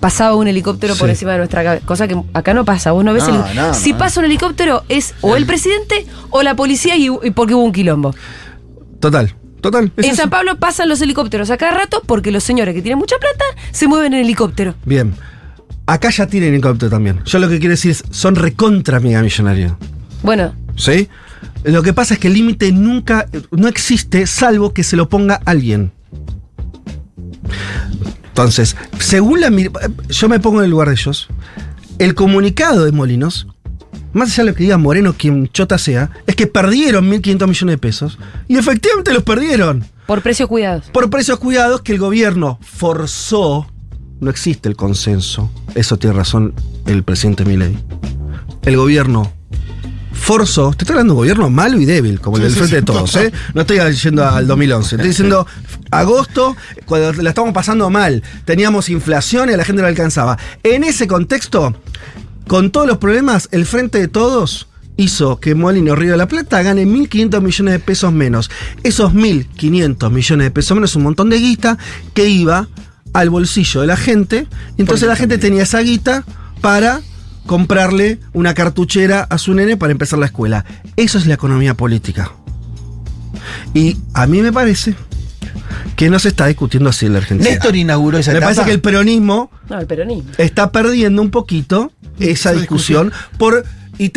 pasaba 0.00 0.34
un 0.34 0.48
helicóptero 0.48 0.96
por 0.96 1.08
encima 1.08 1.32
de 1.32 1.38
nuestra 1.38 1.64
cabeza, 1.64 1.86
cosa 1.86 2.08
que 2.08 2.20
acá 2.34 2.54
no 2.54 2.64
pasa. 2.64 2.92
Vos 2.92 3.04
no 3.04 3.12
ves 3.12 3.24
el, 3.28 3.74
Si 3.74 3.94
pasa 3.94 4.20
un 4.20 4.26
helicóptero 4.26 4.84
es 4.88 5.14
o 5.20 5.36
el 5.36 5.46
presidente 5.46 6.06
o 6.30 6.42
la 6.42 6.54
policía 6.54 6.96
y, 6.96 7.10
porque 7.30 7.54
hubo 7.54 7.62
un 7.62 7.72
quilombo. 7.72 8.14
Total, 9.00 9.34
Total, 9.60 9.90
en. 9.96 10.16
San 10.16 10.30
Pablo 10.30 10.58
pasan 10.58 10.88
los 10.88 11.00
helicópteros 11.00 11.50
a 11.50 11.56
cada 11.56 11.72
rato 11.72 12.02
porque 12.06 12.30
los 12.30 12.44
señores 12.44 12.74
que 12.74 12.82
tienen 12.82 12.98
mucha 12.98 13.16
plata 13.18 13.44
se 13.72 13.88
mueven 13.88 14.14
en 14.14 14.20
helicóptero. 14.20 14.74
Bien. 14.84 15.14
Acá 15.86 16.10
ya 16.10 16.26
tienen 16.26 16.52
helicóptero 16.52 16.90
también. 16.90 17.20
Yo 17.24 17.38
lo 17.38 17.48
que 17.48 17.58
quiero 17.58 17.72
decir 17.72 17.92
es, 17.92 18.04
son 18.10 18.34
recontra 18.34 19.00
mega 19.00 19.22
millonarios. 19.22 19.72
Bueno. 20.22 20.52
¿Sí? 20.76 21.08
Lo 21.64 21.82
que 21.82 21.92
pasa 21.92 22.14
es 22.14 22.20
que 22.20 22.28
el 22.28 22.34
límite 22.34 22.70
nunca, 22.72 23.26
no 23.50 23.68
existe 23.68 24.26
salvo 24.26 24.72
que 24.72 24.84
se 24.84 24.96
lo 24.96 25.08
ponga 25.08 25.40
alguien. 25.44 25.92
Entonces, 28.28 28.76
según 28.98 29.40
la... 29.40 29.50
Yo 30.08 30.28
me 30.28 30.40
pongo 30.40 30.58
en 30.58 30.64
el 30.64 30.70
lugar 30.70 30.88
de 30.88 30.94
ellos. 30.94 31.28
El 31.98 32.14
comunicado 32.14 32.84
de 32.84 32.92
Molinos, 32.92 33.46
más 34.12 34.30
allá 34.30 34.44
de 34.44 34.50
lo 34.50 34.56
que 34.56 34.64
diga 34.64 34.78
Moreno, 34.78 35.14
quien 35.16 35.48
chota 35.48 35.78
sea, 35.78 36.10
es 36.26 36.36
que 36.36 36.46
perdieron 36.46 37.10
1.500 37.10 37.48
millones 37.48 37.72
de 37.72 37.78
pesos. 37.78 38.18
Y 38.48 38.56
efectivamente 38.56 39.12
los 39.12 39.22
perdieron. 39.22 39.84
por 40.06 40.22
precios 40.22 40.48
cuidados. 40.48 40.90
Por 40.90 41.10
precios 41.10 41.38
cuidados 41.38 41.82
que 41.82 41.92
el 41.92 41.98
gobierno 41.98 42.58
forzó. 42.62 43.66
No 44.20 44.30
existe 44.30 44.68
el 44.68 44.76
consenso. 44.76 45.50
Eso 45.74 45.98
tiene 45.98 46.16
razón 46.16 46.54
el 46.86 47.02
presidente 47.02 47.44
Milei. 47.44 47.76
El 48.62 48.76
gobierno 48.76 49.32
forzó. 50.16 50.70
Te 50.72 50.84
estoy 50.84 50.94
hablando 50.94 51.12
de 51.12 51.14
un 51.14 51.18
gobierno 51.18 51.50
malo 51.50 51.80
y 51.80 51.84
débil, 51.84 52.20
como 52.20 52.36
el 52.38 52.44
del 52.44 52.52
frente 52.52 52.76
de 52.76 52.82
todos. 52.82 53.14
¿eh? 53.16 53.32
No 53.54 53.60
estoy 53.60 53.78
yendo 53.94 54.26
al 54.26 54.46
2011. 54.46 54.96
Estoy 54.96 55.08
diciendo 55.08 55.46
agosto, 55.90 56.56
cuando 56.84 57.12
la 57.22 57.30
estamos 57.30 57.52
pasando 57.52 57.90
mal. 57.90 58.22
Teníamos 58.44 58.88
inflación 58.88 59.50
y 59.50 59.52
a 59.52 59.56
la 59.56 59.64
gente 59.64 59.82
no 59.82 59.88
alcanzaba. 59.88 60.38
En 60.62 60.84
ese 60.84 61.06
contexto, 61.06 61.74
con 62.48 62.70
todos 62.70 62.86
los 62.86 62.98
problemas, 62.98 63.48
el 63.52 63.66
frente 63.66 63.98
de 63.98 64.08
todos 64.08 64.68
hizo 64.96 65.38
que 65.40 65.54
Molino 65.54 65.94
Río 65.94 66.12
de 66.12 66.16
la 66.16 66.28
Plata 66.28 66.62
gane 66.62 66.86
1.500 66.86 67.40
millones 67.42 67.74
de 67.74 67.78
pesos 67.80 68.12
menos. 68.12 68.50
Esos 68.82 69.12
1.500 69.12 70.10
millones 70.10 70.46
de 70.46 70.50
pesos 70.50 70.74
menos 70.74 70.90
es 70.90 70.96
un 70.96 71.02
montón 71.02 71.30
de 71.30 71.38
guita 71.38 71.78
que 72.14 72.28
iba 72.28 72.68
al 73.12 73.30
bolsillo 73.30 73.82
de 73.82 73.86
la 73.86 73.96
gente. 73.96 74.46
Entonces 74.78 75.08
la 75.08 75.16
gente 75.16 75.38
tenía 75.38 75.62
esa 75.62 75.80
guita 75.80 76.24
para 76.60 77.00
comprarle 77.46 78.18
una 78.32 78.54
cartuchera 78.54 79.22
a 79.22 79.38
su 79.38 79.54
nene 79.54 79.76
para 79.76 79.92
empezar 79.92 80.18
la 80.18 80.26
escuela. 80.26 80.64
Eso 80.96 81.18
es 81.18 81.26
la 81.26 81.34
economía 81.34 81.74
política. 81.74 82.32
Y 83.74 83.96
a 84.14 84.26
mí 84.26 84.42
me 84.42 84.52
parece 84.52 84.94
que 85.96 86.10
no 86.10 86.18
se 86.18 86.28
está 86.28 86.46
discutiendo 86.46 86.90
así 86.90 87.06
en 87.06 87.12
la 87.12 87.18
Argentina. 87.20 87.50
Néstor 87.50 87.76
inauguró 87.76 88.18
esa 88.18 88.32
me 88.32 88.38
etapa. 88.38 88.52
parece 88.54 88.64
que 88.68 88.74
el 88.74 88.80
peronismo 88.80 89.50
No, 89.68 89.78
el 89.78 89.86
peronismo. 89.86 90.30
está 90.38 90.70
perdiendo 90.72 91.22
un 91.22 91.30
poquito 91.30 91.92
esa 92.18 92.52
discusión 92.52 93.12
por 93.38 93.64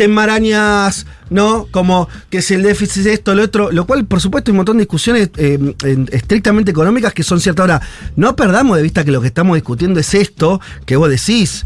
marañas, 0.08 1.06
¿no? 1.30 1.66
Como 1.70 2.06
que 2.28 2.42
si 2.42 2.52
el 2.54 2.62
déficit 2.62 3.06
es 3.06 3.12
esto, 3.14 3.34
lo 3.34 3.42
otro, 3.44 3.72
lo 3.72 3.86
cual, 3.86 4.04
por 4.04 4.20
supuesto, 4.20 4.50
hay 4.50 4.52
un 4.52 4.56
montón 4.58 4.76
de 4.76 4.82
discusiones 4.82 5.30
eh, 5.38 5.58
en- 5.84 6.08
estrictamente 6.12 6.70
económicas 6.70 7.14
que 7.14 7.22
son 7.22 7.40
ciertas. 7.40 7.62
Ahora, 7.62 7.80
no 8.16 8.36
perdamos 8.36 8.76
de 8.76 8.82
vista 8.82 9.04
que 9.04 9.10
lo 9.10 9.22
que 9.22 9.28
estamos 9.28 9.54
discutiendo 9.56 9.98
es 10.00 10.12
esto 10.14 10.60
que 10.84 10.96
vos 10.96 11.08
decís. 11.08 11.64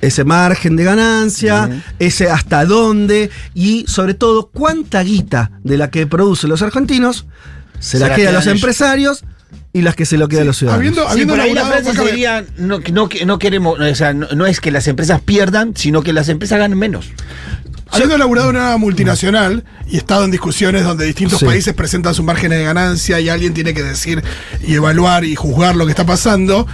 Ese 0.00 0.24
margen 0.24 0.76
de 0.76 0.84
ganancia, 0.84 1.82
ese 1.98 2.30
hasta 2.30 2.64
dónde 2.64 3.30
y 3.54 3.84
sobre 3.86 4.14
todo 4.14 4.48
cuánta 4.52 5.02
guita 5.02 5.50
de 5.62 5.76
la 5.76 5.90
que 5.90 6.06
producen 6.06 6.48
los 6.50 6.62
argentinos 6.62 7.26
se, 7.80 7.98
la, 7.98 8.14
queda 8.14 8.30
a 8.30 8.32
los 8.32 8.44
ellos. 8.46 8.56
empresarios 8.56 9.24
y 9.72 9.82
las 9.82 9.94
que 9.94 10.04
se 10.06 10.16
lo 10.18 10.26
quedan 10.28 10.42
a 10.42 10.46
los 10.46 10.56
ciudadanos. 10.58 10.80
habiendo- 11.06 11.14
Sí, 11.14 11.26
por 11.26 11.40
ahí 11.40 11.52
la 11.54 11.64
frase 11.66 11.92
sería, 12.08 12.44
no, 12.58 12.80
no, 12.92 13.08
no 13.26 13.38
queremos, 13.38 13.78
o 13.78 13.94
sea, 13.94 14.12
no, 14.14 14.26
no 14.34 14.46
es 14.46 14.60
que 14.60 14.70
las 14.70 14.88
empresas 14.88 15.20
pierdan, 15.20 15.76
sino 15.76 16.02
que 16.02 16.12
las 16.12 16.28
empresas 16.28 16.58
ganen 16.58 16.78
menos. 16.78 17.06
Habiendo 17.92 18.16
laburado 18.18 18.50
en 18.50 18.56
una 18.56 18.76
multinacional 18.76 19.64
y 19.88 19.96
estado 19.96 20.24
en 20.24 20.30
discusiones 20.30 20.84
donde 20.84 21.06
distintos 21.06 21.40
Sí. 21.40 21.44
países 21.44 21.74
presentan 21.74 22.14
sus 22.14 22.24
márgenes 22.24 22.58
de 22.58 22.64
ganancia 22.64 23.18
y 23.18 23.28
alguien 23.28 23.52
tiene 23.52 23.74
que 23.74 23.82
decir 23.82 24.22
y 24.64 24.74
evaluar 24.74 25.24
y 25.24 25.34
juzgar 25.34 25.74
lo 25.74 25.86
que 25.86 25.90
está 25.90 26.06
pasando, 26.06 26.66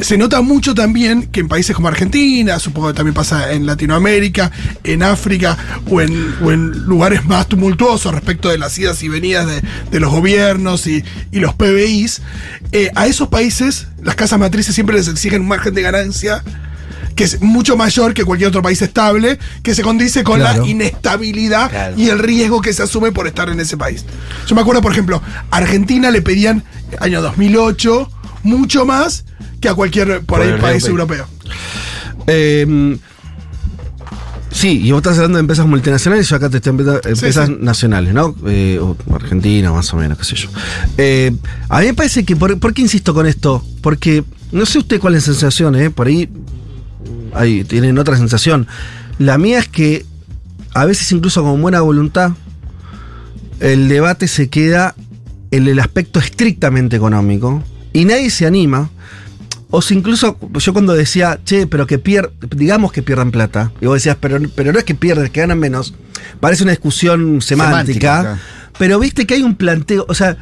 se 0.00 0.16
nota 0.16 0.40
mucho 0.40 0.74
también 0.74 1.26
que 1.26 1.40
en 1.40 1.48
países 1.48 1.76
como 1.76 1.88
Argentina, 1.88 2.58
supongo 2.58 2.88
que 2.88 2.94
también 2.94 3.14
pasa 3.14 3.52
en 3.52 3.66
Latinoamérica, 3.66 4.50
en 4.84 5.02
África 5.02 5.58
o 5.90 6.00
en, 6.00 6.34
o 6.42 6.50
en 6.52 6.70
lugares 6.86 7.24
más 7.26 7.48
tumultuosos 7.48 8.12
respecto 8.14 8.48
de 8.48 8.56
las 8.58 8.78
idas 8.78 9.02
y 9.02 9.08
venidas 9.10 9.46
de, 9.46 9.60
de 9.90 10.00
los 10.00 10.10
gobiernos 10.10 10.86
y, 10.86 11.04
y 11.32 11.40
los 11.40 11.54
PBIs, 11.54 12.22
eh, 12.72 12.90
a 12.94 13.06
esos 13.06 13.28
países 13.28 13.88
las 14.02 14.14
casas 14.14 14.38
matrices 14.38 14.74
siempre 14.74 14.96
les 14.96 15.06
exigen 15.08 15.42
un 15.42 15.48
margen 15.48 15.74
de 15.74 15.82
ganancia 15.82 16.42
que 17.14 17.24
es 17.24 17.40
mucho 17.42 17.76
mayor 17.76 18.14
que 18.14 18.24
cualquier 18.24 18.48
otro 18.48 18.62
país 18.62 18.80
estable, 18.82 19.38
que 19.62 19.74
se 19.74 19.82
condice 19.82 20.24
con 20.24 20.40
Claro. 20.40 20.62
la 20.62 20.68
inestabilidad 20.68 21.70
Claro. 21.70 21.94
y 21.98 22.08
el 22.08 22.18
riesgo 22.18 22.60
que 22.60 22.72
se 22.72 22.82
asume 22.82 23.12
por 23.12 23.26
estar 23.26 23.48
en 23.48 23.60
ese 23.60 23.76
país. 23.76 24.04
Yo 24.46 24.54
me 24.54 24.60
acuerdo, 24.62 24.80
por 24.82 24.92
ejemplo, 24.92 25.22
a 25.50 25.56
Argentina 25.56 26.10
le 26.10 26.22
pedían, 26.22 26.64
año 27.00 27.20
2008, 27.22 28.10
mucho 28.44 28.84
más 28.84 29.24
que 29.60 29.68
a 29.68 29.74
cualquier 29.74 30.18
por 30.22 30.38
Por 30.38 30.42
ahí, 30.42 30.48
el 30.50 30.58
país 30.58 30.84
europeo. 30.86 31.26
europeo. 31.26 32.24
Eh, 32.26 32.98
sí, 34.50 34.80
y 34.84 34.90
vos 34.92 34.98
estás 35.00 35.16
hablando 35.16 35.36
de 35.38 35.40
empresas 35.40 35.66
multinacionales, 35.66 36.28
yo 36.28 36.36
acá 36.36 36.50
te 36.50 36.58
estoy 36.58 36.70
hablando 36.70 37.00
de 37.00 37.10
empresas 37.10 37.48
sí. 37.48 37.56
nacionales, 37.60 38.14
¿no? 38.14 38.34
Eh, 38.46 38.78
o 38.80 38.96
Argentina, 39.14 39.72
más 39.72 39.92
o 39.92 39.96
menos, 39.96 40.18
qué 40.18 40.24
sé 40.24 40.36
yo. 40.36 40.48
Eh, 40.98 41.32
a 41.68 41.80
mí 41.80 41.86
me 41.86 41.94
parece 41.94 42.24
que, 42.24 42.36
por, 42.36 42.58
¿por 42.58 42.74
qué 42.74 42.82
insisto 42.82 43.14
con 43.14 43.26
esto? 43.26 43.64
Porque, 43.80 44.24
no 44.50 44.66
sé 44.66 44.78
usted 44.78 45.00
cuál 45.00 45.14
es 45.14 45.26
la 45.26 45.32
sensación, 45.34 45.74
¿eh? 45.76 45.90
Por 45.90 46.06
ahí, 46.08 46.28
ahí 47.34 47.64
tienen 47.64 47.98
otra 47.98 48.16
sensación. 48.16 48.66
La 49.18 49.38
mía 49.38 49.58
es 49.58 49.68
que, 49.68 50.04
a 50.74 50.84
veces 50.84 51.10
incluso 51.12 51.42
con 51.42 51.60
buena 51.60 51.80
voluntad, 51.80 52.32
el 53.60 53.88
debate 53.88 54.28
se 54.28 54.48
queda 54.48 54.94
en 55.50 55.68
el 55.68 55.78
aspecto 55.78 56.18
estrictamente 56.18 56.96
económico 56.96 57.62
y 57.92 58.04
nadie 58.04 58.30
se 58.30 58.46
anima. 58.46 58.90
O 59.70 59.80
si 59.80 59.94
incluso 59.94 60.38
yo 60.54 60.72
cuando 60.74 60.92
decía, 60.92 61.40
che, 61.44 61.66
pero 61.66 61.86
que 61.86 61.98
pierdan, 61.98 62.32
digamos 62.54 62.92
que 62.92 63.02
pierdan 63.02 63.30
plata, 63.30 63.72
y 63.80 63.86
vos 63.86 63.94
decías, 63.94 64.18
pero, 64.20 64.38
pero 64.54 64.70
no 64.70 64.78
es 64.78 64.84
que 64.84 64.94
pierdan, 64.94 65.24
es 65.24 65.30
que 65.30 65.40
ganan 65.40 65.58
menos, 65.58 65.94
parece 66.40 66.62
una 66.62 66.72
discusión 66.72 67.40
semántica. 67.40 68.38
Pero 68.78 68.98
viste 68.98 69.26
que 69.26 69.34
hay 69.34 69.42
un 69.42 69.54
planteo, 69.54 70.06
o 70.08 70.14
sea, 70.14 70.38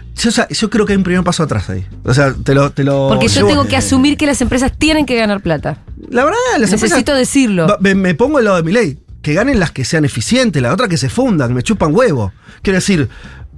yo, 0.51 0.71
creo 0.71 0.87
que 0.87 0.93
hay 0.93 0.97
un 0.97 1.03
primer 1.03 1.25
paso 1.25 1.43
atrás 1.43 1.69
ahí. 1.69 1.85
O 2.05 2.14
sea, 2.14 2.33
te 2.33 2.55
lo. 2.55 2.71
Te 2.71 2.85
lo 2.85 3.09
Porque 3.09 3.29
yo 3.29 3.40
llevo- 3.40 3.49
tengo 3.49 3.66
que 3.69 3.77
asumir 3.77 4.16
que 4.16 4.27
las 4.27 4.40
empresas 4.40 4.73
tienen 4.79 5.05
que 5.05 5.16
ganar 5.16 5.40
plata. 5.43 5.79
La 6.09 6.25
verdad, 6.25 6.38
las 6.59 6.71
Necesito 6.71 6.97
empresas- 6.97 7.19
decirlo. 7.19 7.77
Me, 7.81 7.95
me 7.95 8.14
pongo 8.14 8.38
al 8.38 8.45
lado 8.45 8.57
de 8.57 8.62
mi 8.62 8.73
ley. 8.73 8.99
Que 9.21 9.35
ganen 9.35 9.61
las 9.61 9.71
que 9.73 9.85
sean 9.85 10.05
eficientes, 10.07 10.62
la 10.62 10.73
otra 10.73 10.88
que 10.88 10.97
se 10.97 11.11
fundan, 11.11 11.53
me 11.53 11.62
chupan 11.62 11.95
huevo. 11.95 12.33
Quiero 12.62 12.77
decir, 12.79 13.09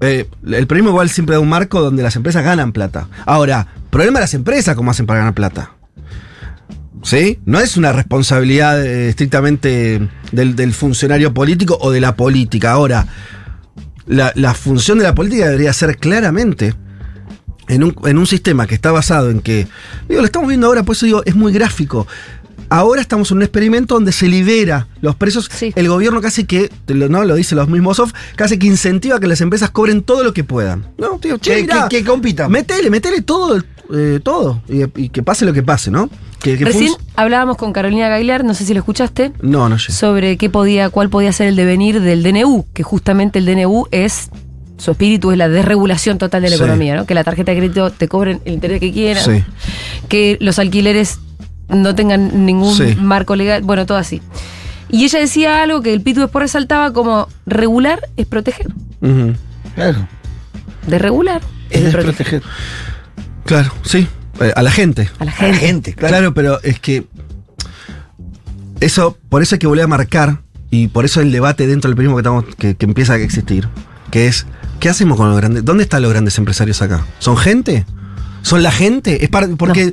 eh, 0.00 0.26
el 0.44 0.66
peronismo 0.66 0.90
igual 0.90 1.08
siempre 1.08 1.34
da 1.36 1.40
un 1.40 1.48
marco 1.48 1.80
donde 1.80 2.02
las 2.02 2.16
empresas 2.16 2.42
ganan 2.42 2.72
plata. 2.72 3.06
Ahora, 3.26 3.68
problema 3.90 4.18
de 4.18 4.24
las 4.24 4.34
empresas 4.34 4.74
cómo 4.74 4.90
hacen 4.90 5.06
para 5.06 5.20
ganar 5.20 5.34
plata. 5.34 5.70
¿Sí? 7.04 7.38
No 7.46 7.58
es 7.60 7.76
una 7.76 7.92
responsabilidad 7.92 8.84
eh, 8.84 9.08
estrictamente 9.08 10.08
del, 10.32 10.56
del 10.56 10.72
funcionario 10.72 11.34
político 11.34 11.76
o 11.80 11.90
de 11.90 12.00
la 12.00 12.16
política. 12.16 12.72
Ahora, 12.72 13.06
la, 14.06 14.32
la 14.34 14.54
función 14.54 14.98
de 14.98 15.04
la 15.04 15.14
política 15.14 15.46
debería 15.46 15.72
ser 15.72 15.96
claramente 15.96 16.74
en 17.68 17.84
un, 17.84 17.94
en 18.04 18.18
un 18.18 18.26
sistema 18.26 18.66
que 18.66 18.74
está 18.74 18.90
basado 18.92 19.30
en 19.30 19.40
que, 19.40 19.66
digo, 20.08 20.20
lo 20.20 20.26
estamos 20.26 20.48
viendo 20.48 20.66
ahora, 20.66 20.82
por 20.82 20.96
eso 20.96 21.06
digo, 21.06 21.22
es 21.24 21.34
muy 21.34 21.52
gráfico. 21.52 22.06
Ahora 22.68 23.02
estamos 23.02 23.30
en 23.30 23.36
un 23.38 23.42
experimento 23.42 23.94
donde 23.94 24.12
se 24.12 24.26
libera 24.28 24.88
los 25.02 25.14
precios. 25.14 25.48
Sí. 25.52 25.72
El 25.76 25.88
gobierno 25.88 26.22
casi 26.22 26.44
que, 26.44 26.70
¿no? 26.88 27.22
lo 27.24 27.34
dice 27.34 27.54
los 27.54 27.68
mismos 27.68 27.98
off, 27.98 28.12
casi 28.34 28.58
que 28.58 28.66
incentiva 28.66 29.20
que 29.20 29.26
las 29.26 29.40
empresas 29.42 29.70
cobren 29.70 30.02
todo 30.02 30.24
lo 30.24 30.32
que 30.32 30.42
puedan. 30.42 30.86
No, 30.96 31.18
tío, 31.18 31.36
che, 31.38 31.56
Que- 31.56 31.62
mirá, 31.62 31.88
que- 31.88 31.98
que 31.98 32.04
compitan. 32.04 32.50
Metele, 32.50 32.88
metele 32.88 33.20
todo, 33.22 33.62
eh, 33.94 34.20
todo. 34.22 34.62
Y, 34.68 34.84
y 35.04 35.08
que 35.10 35.22
pase 35.22 35.44
lo 35.44 35.52
que 35.52 35.62
pase, 35.62 35.90
¿no? 35.90 36.08
Que, 36.42 36.58
que 36.58 36.64
Recién 36.64 36.92
hablábamos 37.14 37.56
con 37.56 37.72
Carolina 37.72 38.08
Gailar, 38.08 38.44
no 38.44 38.52
sé 38.54 38.64
si 38.64 38.74
lo 38.74 38.80
escuchaste, 38.80 39.32
No, 39.42 39.68
no 39.68 39.78
sé. 39.78 39.92
sobre 39.92 40.36
qué 40.36 40.50
podía, 40.50 40.90
cuál 40.90 41.08
podía 41.08 41.32
ser 41.32 41.46
el 41.46 41.54
devenir 41.56 42.00
del 42.00 42.22
DNU, 42.24 42.66
que 42.74 42.82
justamente 42.82 43.38
el 43.38 43.46
DNU 43.46 43.86
es, 43.92 44.28
su 44.76 44.90
espíritu 44.90 45.30
es 45.30 45.38
la 45.38 45.48
desregulación 45.48 46.18
total 46.18 46.42
de 46.42 46.50
la 46.50 46.56
Sí. 46.56 46.62
economía, 46.62 46.96
¿no? 46.96 47.06
Que 47.06 47.14
la 47.14 47.22
tarjeta 47.22 47.52
de 47.52 47.58
crédito 47.58 47.90
te 47.92 48.08
cobren 48.08 48.40
el 48.44 48.54
interés 48.54 48.80
que 48.80 48.92
quieran, 48.92 49.24
Sí. 49.24 49.44
que 50.08 50.36
los 50.40 50.58
alquileres 50.58 51.20
no 51.68 51.94
tengan 51.94 52.44
ningún 52.44 52.74
Sí. 52.74 52.96
marco 53.00 53.36
legal, 53.36 53.62
bueno, 53.62 53.86
todo 53.86 53.98
así. 53.98 54.20
Y 54.90 55.04
ella 55.04 55.20
decía 55.20 55.62
algo 55.62 55.80
que 55.80 55.92
el 55.94 56.00
Pitu 56.02 56.20
después 56.22 56.42
resaltaba 56.42 56.92
como 56.92 57.28
regular 57.46 58.08
es 58.16 58.26
proteger. 58.26 58.66
Ujú. 59.00 59.34
Claro. 59.76 60.08
Desregular 60.88 61.40
es 61.70 61.82
Es 61.84 61.94
proteger. 61.94 62.42
Claro, 63.44 63.72
sí. 63.84 64.08
Eh, 64.42 64.52
a 64.54 64.62
la 64.62 64.70
gente. 64.70 65.08
A 65.18 65.24
la 65.24 65.32
La 65.40 65.54
gente. 65.54 65.94
Claro. 65.94 66.08
claro. 66.12 66.34
pero 66.34 66.60
es 66.62 66.78
que 66.80 67.06
eso, 68.80 69.16
por 69.28 69.42
eso 69.42 69.54
hay 69.54 69.58
que 69.58 69.66
volver 69.66 69.84
a 69.84 69.88
marcar, 69.88 70.40
y 70.70 70.88
por 70.88 71.04
eso 71.04 71.20
el 71.20 71.30
debate 71.32 71.66
dentro 71.66 71.88
del 71.88 71.96
periodismo 71.96 72.16
que, 72.16 72.20
estamos, 72.20 72.44
que, 72.56 72.74
que 72.76 72.84
empieza 72.86 73.12
a 73.14 73.16
existir, 73.16 73.68
que 74.10 74.26
es, 74.26 74.46
¿qué 74.80 74.88
hacemos 74.88 75.16
con 75.16 75.28
los 75.28 75.36
grandes? 75.36 75.64
¿Dónde 75.64 75.84
están 75.84 76.02
los 76.02 76.10
grandes 76.10 76.36
empresarios 76.38 76.80
acá? 76.82 77.04
¿Son 77.18 77.36
gente? 77.36 77.84
¿Son 78.42 78.62
la 78.62 78.72
gente? 78.72 79.22
Es 79.24 79.30
para, 79.30 79.46
porque, 79.48 79.92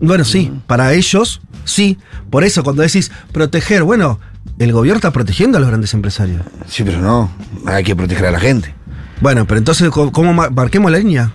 bueno, 0.00 0.24
sí, 0.24 0.52
para 0.66 0.92
ellos, 0.92 1.40
sí. 1.64 1.98
Por 2.30 2.44
eso, 2.44 2.62
cuando 2.62 2.82
decís 2.82 3.10
proteger, 3.32 3.84
bueno, 3.84 4.20
el 4.58 4.72
gobierno 4.72 4.96
está 4.98 5.12
protegiendo 5.12 5.56
a 5.58 5.60
los 5.60 5.68
grandes 5.68 5.94
empresarios. 5.94 6.42
Sí, 6.68 6.82
pero 6.84 7.00
no. 7.00 7.30
Hay 7.66 7.84
que 7.84 7.96
proteger 7.96 8.26
a 8.26 8.30
la 8.32 8.40
gente. 8.40 8.74
Bueno, 9.20 9.46
pero 9.46 9.58
entonces, 9.58 9.88
¿cómo, 9.90 10.12
cómo 10.12 10.34
ma- 10.34 10.50
marquemos 10.50 10.90
la 10.92 10.98
línea? 10.98 11.32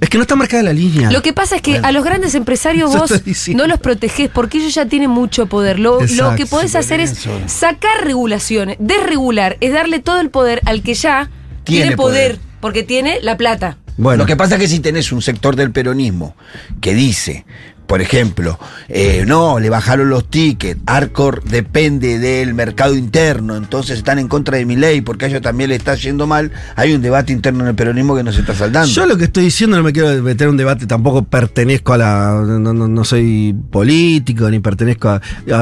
Es 0.00 0.08
que 0.10 0.16
no 0.18 0.22
está 0.22 0.36
marcada 0.36 0.62
la 0.62 0.72
línea. 0.72 1.10
Lo 1.10 1.22
que 1.22 1.32
pasa 1.32 1.56
es 1.56 1.62
que 1.62 1.72
Bueno. 1.72 1.88
a 1.88 1.92
los 1.92 2.04
grandes 2.04 2.34
empresarios 2.34 2.90
vos 2.96 3.12
no 3.54 3.66
los 3.66 3.80
protegés 3.80 4.30
porque 4.32 4.58
ellos 4.58 4.74
ya 4.74 4.86
tienen 4.86 5.10
mucho 5.10 5.46
poder. 5.46 5.78
Lo, 5.78 5.98
que 6.36 6.46
podés 6.46 6.74
hacer 6.76 7.00
es 7.00 7.10
solo. 7.18 7.48
sacar 7.48 8.04
regulaciones. 8.04 8.76
Desregular 8.78 9.56
es 9.60 9.72
darle 9.72 9.98
todo 9.98 10.20
el 10.20 10.30
poder 10.30 10.60
al 10.66 10.82
que 10.82 10.94
ya 10.94 11.30
tiene, 11.64 11.82
Tiene 11.82 11.96
poder, 11.96 12.36
poder. 12.36 12.46
porque 12.60 12.82
tiene 12.84 13.18
la 13.22 13.36
plata. 13.36 13.76
bueno, 13.96 14.18
Lo 14.22 14.26
que 14.26 14.36
pasa 14.36 14.54
es 14.54 14.60
que 14.60 14.68
si 14.68 14.80
tenés 14.80 15.10
un 15.12 15.20
sector 15.22 15.56
del 15.56 15.72
peronismo 15.72 16.36
que 16.80 16.94
dice, 16.94 17.44
por 17.88 18.02
ejemplo, 18.02 18.58
eh, 18.88 19.24
no, 19.26 19.58
le 19.58 19.70
bajaron 19.70 20.10
los 20.10 20.28
tickets, 20.28 20.78
Arcor 20.86 21.42
depende 21.42 22.18
del 22.18 22.52
mercado 22.52 22.94
interno, 22.94 23.56
entonces 23.56 23.96
están 23.98 24.18
en 24.18 24.28
contra 24.28 24.58
de 24.58 24.66
mi 24.66 24.76
ley 24.76 25.00
porque 25.00 25.24
a 25.24 25.28
ellos 25.28 25.40
también 25.40 25.70
le 25.70 25.76
está 25.76 25.94
yendo 25.94 26.26
mal, 26.26 26.52
hay 26.76 26.92
un 26.92 27.00
debate 27.00 27.32
interno 27.32 27.62
en 27.64 27.68
el 27.70 27.74
peronismo 27.74 28.14
que 28.14 28.22
no 28.22 28.30
se 28.30 28.40
está 28.42 28.54
saldando. 28.54 28.88
Yo 28.88 29.06
lo 29.06 29.16
que 29.16 29.24
estoy 29.24 29.44
diciendo 29.44 29.76
no 29.78 29.82
me 29.82 29.92
quiero 29.94 30.22
meter 30.22 30.44
en 30.46 30.50
un 30.50 30.56
debate, 30.58 30.86
tampoco 30.86 31.24
pertenezco 31.24 31.94
a 31.94 31.98
la. 31.98 32.42
No, 32.46 32.74
no- 32.74 32.88
no 32.88 33.04
soy 33.04 33.56
político 33.70 34.50
ni 34.50 34.60
pertenezco 34.60 35.08
a, 35.08 35.20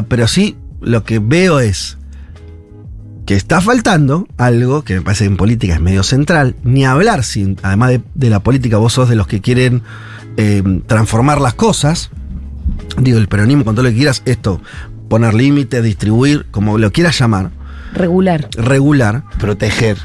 Pero 0.09 0.27
sí 0.27 0.57
lo 0.81 1.05
que 1.05 1.21
veo 1.21 1.61
es 1.61 1.97
que 3.25 3.35
está 3.35 3.61
faltando 3.61 4.27
algo 4.37 4.83
que 4.83 4.95
me 4.95 5.03
parece 5.03 5.25
que 5.25 5.31
en 5.31 5.37
política 5.37 5.75
es 5.75 5.81
medio 5.81 6.03
central, 6.03 6.55
ni 6.63 6.85
hablar, 6.85 7.25
sin, 7.25 7.57
además 7.63 7.91
de, 7.91 8.01
de 8.15 8.31
la 8.31 8.41
política, 8.41 8.77
vos 8.79 8.93
sos 8.93 9.09
de 9.09 9.17
los 9.17 9.27
que 9.27 9.41
quieren 9.41 9.83
eh, 10.37 10.63
transformar 10.87 11.41
las 11.41 11.55
cosas. 11.55 12.11
Digo, 12.99 13.19
el 13.19 13.29
peronismo, 13.29 13.65
con 13.65 13.75
todo 13.75 13.85
lo 13.85 13.91
que 13.91 13.97
quieras, 13.97 14.23
esto, 14.25 14.61
poner 15.09 15.35
límites, 15.35 15.83
distribuir, 15.83 16.47
como 16.51 16.79
lo 16.79 16.91
quieras 16.93 17.19
llamar, 17.19 17.51
Regular. 17.93 18.49
regular. 18.57 19.23
Proteger. 19.39 19.97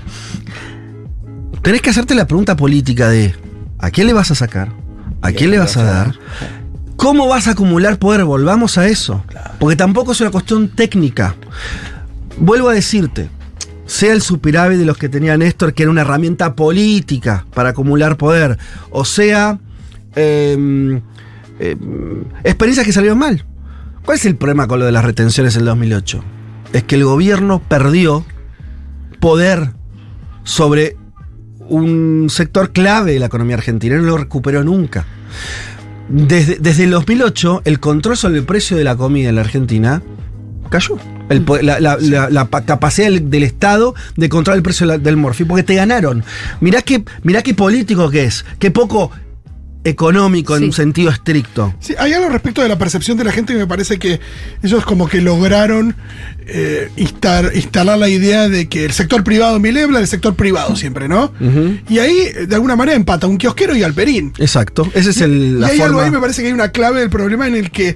tenés 1.62 1.82
que 1.82 1.90
hacerte 1.90 2.16
la 2.16 2.28
pregunta 2.28 2.56
política 2.56 3.10
de 3.10 3.36
¿a 3.80 3.92
quién 3.92 4.08
le 4.08 4.14
vas 4.14 4.32
a 4.32 4.36
sacar? 4.36 4.70
¿A 5.22 5.32
quién 5.32 5.52
le 5.52 5.60
vas 5.60 5.78
a 5.78 5.84
dar? 5.84 6.16
¿Cómo 6.96 7.28
vas 7.28 7.48
a 7.48 7.52
acumular 7.52 7.98
poder? 7.98 8.24
Volvamos 8.26 8.78
a 8.78 8.88
eso. 8.88 9.24
Porque 9.60 9.76
tampoco 9.76 10.12
es 10.12 10.22
una 10.22 10.32
cuestión 10.32 10.70
técnica. 10.70 11.36
Vuelvo 12.38 12.70
a 12.70 12.74
decirte, 12.74 13.30
sea 13.86 14.14
el 14.14 14.22
superávit 14.22 14.78
de 14.80 14.86
los 14.86 14.98
que 14.98 15.10
tenía 15.10 15.38
Néstor, 15.38 15.74
que 15.74 15.84
era 15.84 15.92
una 15.92 16.02
herramienta 16.02 16.56
política 16.56 17.46
para 17.54 17.70
acumular 17.70 18.18
poder, 18.18 18.58
o 18.90 19.04
sea 19.06 19.60
em, 20.16 21.02
em, 21.60 22.24
experiencias 22.44 22.86
que 22.86 22.94
salieron 22.94 23.18
mal. 23.20 23.46
¿Cuál 24.06 24.18
es 24.18 24.26
el 24.26 24.36
problema 24.36 24.68
con 24.68 24.80
lo 24.80 24.86
de 24.86 24.92
las 24.92 25.06
retenciones 25.06 25.56
en 25.56 25.62
el 25.62 25.66
2008? 25.68 26.24
Es 26.74 26.84
que 26.84 26.96
el 26.96 27.04
gobierno 27.06 27.62
perdió 27.68 28.26
poder 29.20 29.72
sobre 30.44 30.98
un 31.68 32.28
sector 32.30 32.72
clave 32.72 33.14
de 33.14 33.20
la 33.20 33.28
economía 33.28 33.56
argentina 33.56 33.96
y 33.96 34.00
no 34.00 34.06
lo 34.06 34.18
recuperó 34.18 34.64
nunca. 34.64 35.06
Desde, 36.10 36.58
desde 36.60 36.84
el 36.86 36.92
2008, 36.92 37.62
el 37.66 37.80
control 37.80 38.18
sobre 38.18 38.40
el 38.40 38.46
precio 38.46 38.76
de 38.76 38.84
la 38.84 38.96
comida 38.96 39.30
en 39.30 39.36
la 39.36 39.42
Argentina 39.42 40.02
cayó. 40.70 40.98
El 41.30 41.46
la, 41.62 41.80
la- 41.80 41.98
la- 41.98 42.30
la 42.30 42.46
pa- 42.46 42.66
capacidad 42.66 43.08
del, 43.08 43.30
del 43.30 43.44
Estado 43.44 43.94
de 44.18 44.28
controlar 44.28 44.58
el 44.58 44.64
precio 44.64 44.86
del 44.98 45.16
morfi, 45.18 45.46
porque 45.46 45.64
te 45.64 45.76
ganaron. 45.76 46.24
Mirá 46.60 46.82
qué, 46.82 47.04
mirá 47.24 47.42
qué 47.44 47.54
político 47.54 48.10
que 48.10 48.26
es, 48.26 48.44
qué 48.60 48.72
poco 48.72 49.12
económico 49.84 50.54
en 50.56 50.60
Sí. 50.62 50.66
un 50.68 50.74
sentido 50.74 51.10
estricto. 51.10 51.74
Sí, 51.80 51.96
hay 51.98 52.14
algo 52.14 52.30
respecto 52.30 52.62
de 52.62 52.70
la 52.70 52.78
percepción 52.78 53.18
de 53.18 53.24
la 53.24 53.32
gente 53.32 53.54
que 53.54 53.60
me 53.60 53.68
parece 53.68 53.98
que 53.98 54.20
ellos 54.62 54.86
como 54.86 55.08
que 55.08 55.22
lograron 55.22 55.96
eh, 56.54 56.90
instar- 56.98 57.52
instalar 57.56 57.98
la 57.98 58.10
idea 58.10 58.50
de 58.50 58.68
que 58.68 58.84
el 58.86 58.92
sector 58.92 59.24
privado, 59.24 59.60
mi 59.60 59.70
habla 59.70 60.00
del 60.00 60.08
sector 60.08 60.36
privado 60.36 60.76
siempre, 60.76 61.08
¿no? 61.08 61.32
Y 61.90 62.00
ahí, 62.00 62.16
de 62.48 62.56
alguna 62.56 62.76
manera, 62.76 62.96
empata 62.96 63.26
un 63.28 63.38
kiosquero 63.38 63.76
y 63.76 63.84
Alperín. 63.84 64.34
Exacto. 64.38 64.90
Esa 64.94 65.12
es 65.12 65.22
el, 65.22 65.32
y 65.32 65.52
la 65.52 65.68
hay 65.68 65.80
algo 65.82 66.02
ahí, 66.02 66.12
me 66.12 66.20
parece 66.20 66.42
que 66.42 66.48
hay 66.50 66.54
una 66.54 66.70
clave 66.70 67.00
del 67.00 67.10
problema 67.10 67.48
en 67.48 67.56
el 67.56 67.72
que 67.72 67.96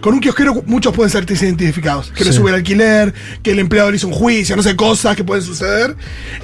con 0.00 0.14
un 0.14 0.20
kiosquero 0.20 0.62
muchos 0.66 0.94
pueden 0.94 1.10
ser 1.10 1.26
identificados. 1.30 2.10
Que 2.16 2.24
le 2.24 2.32
Sí. 2.32 2.38
sube 2.38 2.48
el 2.50 2.56
alquiler, 2.56 3.12
que 3.42 3.50
el 3.50 3.58
empleado 3.58 3.90
le 3.90 3.96
hizo 3.98 4.08
un 4.08 4.14
juicio, 4.14 4.56
no 4.56 4.62
sé, 4.62 4.74
cosas 4.76 5.14
que 5.14 5.24
pueden 5.24 5.44
suceder. 5.44 5.94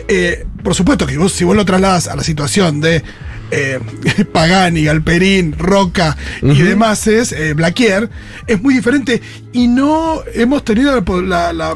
Eh, 0.08 0.44
por 0.62 0.74
supuesto 0.74 1.06
que 1.06 1.16
vos, 1.16 1.32
si 1.32 1.44
vos 1.44 1.56
lo 1.56 1.64
trasladas 1.64 2.06
a 2.08 2.16
la 2.16 2.22
situación 2.22 2.80
de 2.82 3.02
eh, 3.50 3.78
Pagani, 4.32 4.84
Galperín, 4.84 5.52
Roca 5.58 6.16
y 6.42 6.62
demás, 6.62 7.06
es 7.06 7.32
eh, 7.32 7.54
Blaquier, 7.54 8.10
es 8.46 8.60
muy 8.62 8.74
diferente. 8.74 9.20
Y 9.52 9.68
no 9.68 10.22
hemos 10.34 10.64
tenido 10.64 10.94
la, 10.94 11.02
po- 11.02 11.20
la- 11.22 11.52
la- 11.52 11.74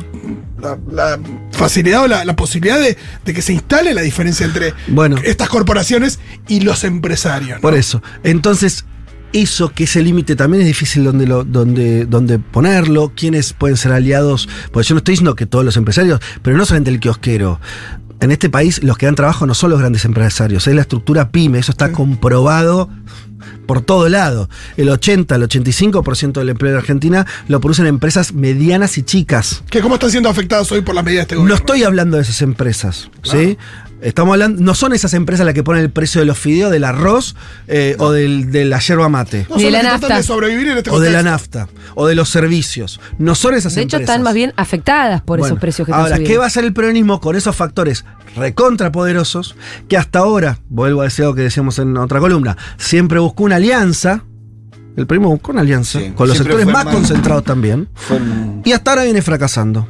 la- 0.60 0.78
la 0.90 1.18
facilidad 1.52 2.02
o 2.04 2.06
la, 2.08 2.36
posibilidad 2.36 2.78
de, 2.80 2.96
de 3.24 3.34
que 3.34 3.40
se 3.42 3.52
instale 3.52 3.94
la 3.94 4.02
diferencia 4.02 4.44
entre 4.46 4.74
Bueno. 4.88 5.16
estas 5.24 5.48
corporaciones 5.48 6.18
y 6.48 6.60
los 6.60 6.84
empresarios. 6.84 7.56
¿no? 7.58 7.60
Por 7.62 7.74
eso. 7.74 8.02
Entonces, 8.24 8.84
eso 9.32 9.68
que 9.70 9.84
ese 9.84 10.02
límite 10.02 10.34
también 10.36 10.62
es 10.62 10.66
difícil 10.66 11.04
donde, 11.04 11.26
lo, 11.26 11.44
donde, 11.44 12.04
donde 12.04 12.38
ponerlo, 12.40 13.12
quiénes 13.16 13.52
pueden 13.52 13.76
ser 13.76 13.92
aliados. 13.92 14.48
Porque 14.72 14.88
yo 14.88 14.94
no 14.94 14.98
estoy 14.98 15.12
diciendo 15.12 15.34
que 15.36 15.46
todos 15.46 15.64
los 15.64 15.76
empresarios, 15.76 16.20
pero 16.42 16.56
no 16.56 16.64
solamente 16.66 16.90
el 16.90 17.00
kiosquero. 17.00 17.60
En 18.20 18.30
este 18.30 18.50
país 18.50 18.82
los 18.82 18.98
que 18.98 19.06
dan 19.06 19.14
trabajo 19.14 19.46
no 19.46 19.54
son 19.54 19.70
los 19.70 19.78
grandes 19.80 20.04
empresarios, 20.04 20.66
es 20.66 20.74
la 20.74 20.82
estructura 20.82 21.30
pyme, 21.30 21.58
eso 21.58 21.72
está 21.72 21.90
comprobado 21.92 22.90
por 23.66 23.80
todo 23.80 24.08
lado. 24.08 24.50
El 24.76 24.88
80, 24.90 25.34
el 25.36 25.42
85% 25.42 26.32
del 26.32 26.50
empleo 26.50 26.72
en 26.72 26.78
Argentina 26.78 27.26
lo 27.48 27.60
producen 27.60 27.86
empresas 27.86 28.34
medianas 28.34 28.98
y 28.98 29.02
chicas. 29.02 29.62
que 29.70 29.80
cómo 29.80 29.94
están 29.94 30.10
siendo 30.10 30.28
afectados 30.28 30.70
hoy 30.72 30.82
por 30.82 30.94
las 30.94 31.04
medidas 31.04 31.20
de 31.20 31.22
este 31.22 31.34
No 31.36 31.40
gobierno. 31.42 31.56
estoy 31.56 31.84
hablando 31.84 32.16
de 32.16 32.24
esas 32.24 32.42
empresas, 32.42 33.10
¿sí? 33.22 33.56
Estamos 34.02 34.32
hablando, 34.32 34.62
no 34.62 34.74
son 34.74 34.92
esas 34.94 35.12
empresas 35.14 35.44
las 35.44 35.54
que 35.54 35.62
ponen 35.62 35.82
el 35.82 35.90
precio 35.90 36.20
de 36.20 36.24
los 36.24 36.38
fideos, 36.38 36.70
del 36.70 36.84
arroz 36.84 37.36
eh, 37.68 37.96
o 37.98 38.10
del, 38.12 38.50
de 38.50 38.64
la 38.64 38.78
yerba 38.78 39.08
mate. 39.08 39.46
No 39.48 39.56
son 39.56 39.64
de 39.64 39.70
la 39.70 39.80
que 39.80 39.86
nafta. 39.86 40.16
de 40.16 40.22
sobrevivir 40.22 40.68
en 40.68 40.78
este 40.78 40.90
O 40.90 41.00
de 41.00 41.10
la 41.10 41.22
nafta, 41.22 41.68
o 41.94 42.06
de 42.06 42.14
los 42.14 42.28
servicios. 42.30 42.98
No 43.18 43.34
son 43.34 43.54
esas 43.54 43.74
De 43.74 43.82
hecho, 43.82 43.96
empresas. 43.96 44.14
están 44.14 44.22
más 44.24 44.34
bien 44.34 44.52
afectadas 44.56 45.20
por 45.20 45.38
Bueno, 45.40 45.54
esos 45.54 45.60
precios 45.60 45.86
que 45.86 45.92
Ahora, 45.92 46.18
¿qué 46.18 46.38
va 46.38 46.44
a 46.44 46.46
hacer 46.46 46.64
el 46.64 46.72
peronismo 46.72 47.20
con 47.20 47.36
esos 47.36 47.54
factores 47.54 48.04
recontrapoderosos 48.36 49.56
que 49.88 49.96
hasta 49.96 50.20
ahora, 50.20 50.58
vuelvo 50.68 51.00
a 51.00 51.04
decir 51.04 51.24
algo 51.24 51.34
que 51.34 51.42
decíamos 51.42 51.78
en 51.78 51.96
otra 51.96 52.20
columna, 52.20 52.56
siempre 52.78 53.18
buscó 53.18 53.44
una 53.44 53.56
alianza? 53.56 54.24
El 54.96 55.06
peronismo 55.06 55.30
buscó 55.32 55.52
una 55.52 55.60
alianza 55.60 55.98
Sí, 56.00 56.10
con 56.14 56.28
los 56.28 56.36
sectores 56.38 56.66
más 56.66 56.84
más- 56.84 56.94
concentrados 56.94 57.44
también. 57.44 57.88
Fue 57.94 58.18
Y 58.64 58.72
hasta 58.72 58.90
ahora 58.92 59.04
viene 59.04 59.22
fracasando. 59.22 59.88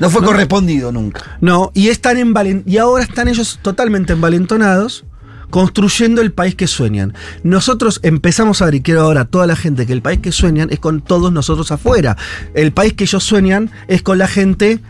No 0.00 0.10
fue 0.10 0.22
correspondido 0.22 0.92
nunca. 0.92 1.22
No, 1.40 1.70
y 1.74 1.88
están 1.88 2.16
envalen- 2.16 2.62
y 2.66 2.78
ahora 2.78 3.04
están 3.04 3.28
ellos 3.28 3.58
totalmente 3.62 4.12
envalentonados 4.12 5.04
construyendo 5.50 6.20
el 6.20 6.30
país 6.32 6.54
que 6.54 6.66
sueñan. 6.66 7.14
Nosotros 7.42 8.00
empezamos 8.02 8.60
a 8.60 8.66
ver, 8.66 8.74
y 8.76 8.80
quiero 8.82 9.00
ahora 9.00 9.22
a 9.22 9.24
toda 9.24 9.46
la 9.46 9.56
gente, 9.56 9.86
que 9.86 9.94
el 9.94 10.02
país 10.02 10.20
que 10.20 10.30
sueñan 10.30 10.68
es 10.70 10.78
con 10.78 11.00
todos 11.00 11.32
nosotros 11.32 11.72
afuera. 11.72 12.16
El 12.54 12.72
país 12.72 12.92
que 12.92 13.04
ellos 13.04 13.24
sueñan 13.24 13.70
es 13.88 14.02
con 14.02 14.18
la 14.18 14.28
gente 14.28 14.80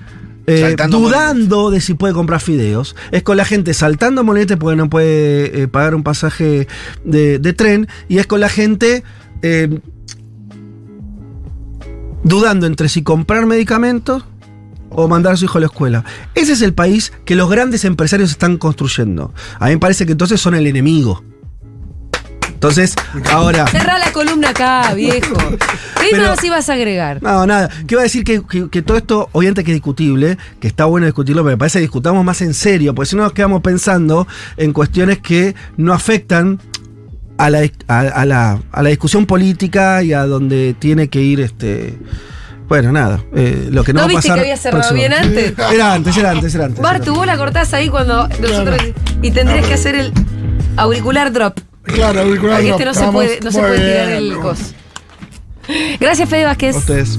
eh, 0.49 0.75
dudando 0.91 1.71
de 1.71 1.81
si 1.81 1.95
puede 1.95 2.13
comprar 2.15 2.41
fideos. 2.41 2.97
Es 3.13 3.23
con 3.23 3.37
la 3.37 3.45
gente 3.45 3.73
saltando 3.73 4.25
monedas 4.25 4.57
porque 4.59 4.77
no 4.77 4.91
puede 4.91 5.63
eh, 5.63 5.69
pagar 5.69 5.95
un 5.95 6.03
pasaje 6.03 6.67
de, 7.05 7.39
de 7.39 7.53
tren. 7.53 7.87
Y 8.09 8.19
es 8.19 8.27
con 8.27 8.41
la 8.41 8.49
gente 8.49 9.05
eh, 9.43 9.79
dudando 12.25 12.67
entre 12.67 12.89
si 12.89 13.03
comprar 13.03 13.47
medicamentos 13.47 14.25
o 14.91 15.09
mandar 15.09 15.35
a 15.35 15.37
su 15.37 15.45
hijo 15.45 15.59
a 15.59 15.61
la 15.61 15.67
escuela. 15.67 16.05
Ese 16.35 16.53
es 16.53 16.63
el 16.63 16.75
país 16.75 17.13
que 17.25 17.35
los 17.37 17.49
grandes 17.51 17.85
empresarios 17.85 18.31
están 18.31 18.57
construyendo. 18.57 19.33
A 19.59 19.67
mí 19.67 19.73
me 19.73 19.79
parece 19.79 20.07
que 20.07 20.13
entonces 20.13 20.41
son 20.41 20.55
el 20.55 20.67
enemigo. 20.67 21.23
Entonces, 22.49 22.97
ahora... 23.31 23.69
Cerrá 23.69 23.99
la 24.01 24.11
columna 24.13 24.49
acá, 24.49 24.93
viejo. 24.95 25.37
¿Qué 26.01 26.09
Pero- 26.11 26.29
más 26.31 26.43
ibas 26.43 26.69
a 26.69 26.73
agregar? 26.73 27.23
No, 27.23 27.47
nada. 27.47 27.69
¿Qué 27.87 27.95
iba 27.95 28.01
a 28.01 28.05
decir? 28.05 28.25
Que, 28.25 28.43
que- 28.45 28.69
que 28.69 28.83
todo 28.83 28.97
esto, 28.97 29.29
obviamente 29.31 29.63
que 29.63 29.71
es 29.71 29.77
discutible, 29.77 30.37
que 30.59 30.67
está 30.67 30.85
bueno 30.87 31.07
discutirlo, 31.07 31.45
pero 31.45 31.55
me 31.55 31.59
parece 31.59 31.79
que 31.79 31.83
discutamos 31.83 32.25
más 32.25 32.43
en 32.43 32.55
serio, 32.55 32.97
porque 32.97 33.11
si 33.11 33.17
no 33.17 33.23
nos 33.23 33.33
quedamos 33.33 33.61
pensando 33.63 34.27
en 34.57 34.73
cuestiones 34.73 35.19
que 35.21 35.55
no 35.77 35.93
afectan 35.93 36.59
a 37.37 37.49
la, 37.51 37.61
a, 37.87 38.01
a 38.01 38.25
la, 38.25 38.61
a 38.73 38.83
la 38.83 38.89
discusión 38.89 39.25
política 39.27 40.03
y 40.03 40.13
a 40.13 40.27
donde 40.27 40.75
tiene 40.77 41.07
que 41.09 41.23
ir 41.23 41.41
este. 41.41 41.97
Bueno, 42.69 42.93
nada. 42.93 43.21
eh, 43.35 43.69
lo 43.71 43.83
que 43.83 43.93
no, 43.93 44.01
¿No 44.01 44.07
va 44.07 44.09
viste 44.09 44.29
pasar. 44.29 44.35
que 44.37 44.41
había 44.43 44.57
cerrado 44.57 44.93
bien 44.95 45.13
antes? 45.13 45.55
Era 45.73 45.95
antes, 45.95 46.17
era 46.17 46.31
antes, 46.33 46.55
era 46.55 46.65
antes. 46.67 46.81
Bartu, 46.83 47.15
vos 47.15 47.27
la 47.27 47.37
cortás 47.39 47.73
ahí 47.75 47.89
cuando 47.89 48.29
nosotros. 48.41 48.77
Y 49.23 49.31
tendrías 49.31 49.67
que 49.67 49.75
hacer 49.75 49.95
el 49.95 50.13
auricular 50.77 51.33
drop. 51.33 51.59
Claro, 51.83 52.21
auriculares 52.21 52.71
Porque 52.71 52.71
este 52.71 52.85
no 52.85 53.07
se 53.07 53.13
puede, 53.13 53.41
no 53.41 53.51
se 53.51 53.59
puede 53.61 53.79
tirar 53.79 54.09
el 54.11 54.37
coso. 54.39 54.65
Gracias, 56.01 56.29
Fede 56.29 56.45
Vázquez. 56.45 56.77
A 56.77 56.79
ustedes. 56.79 57.19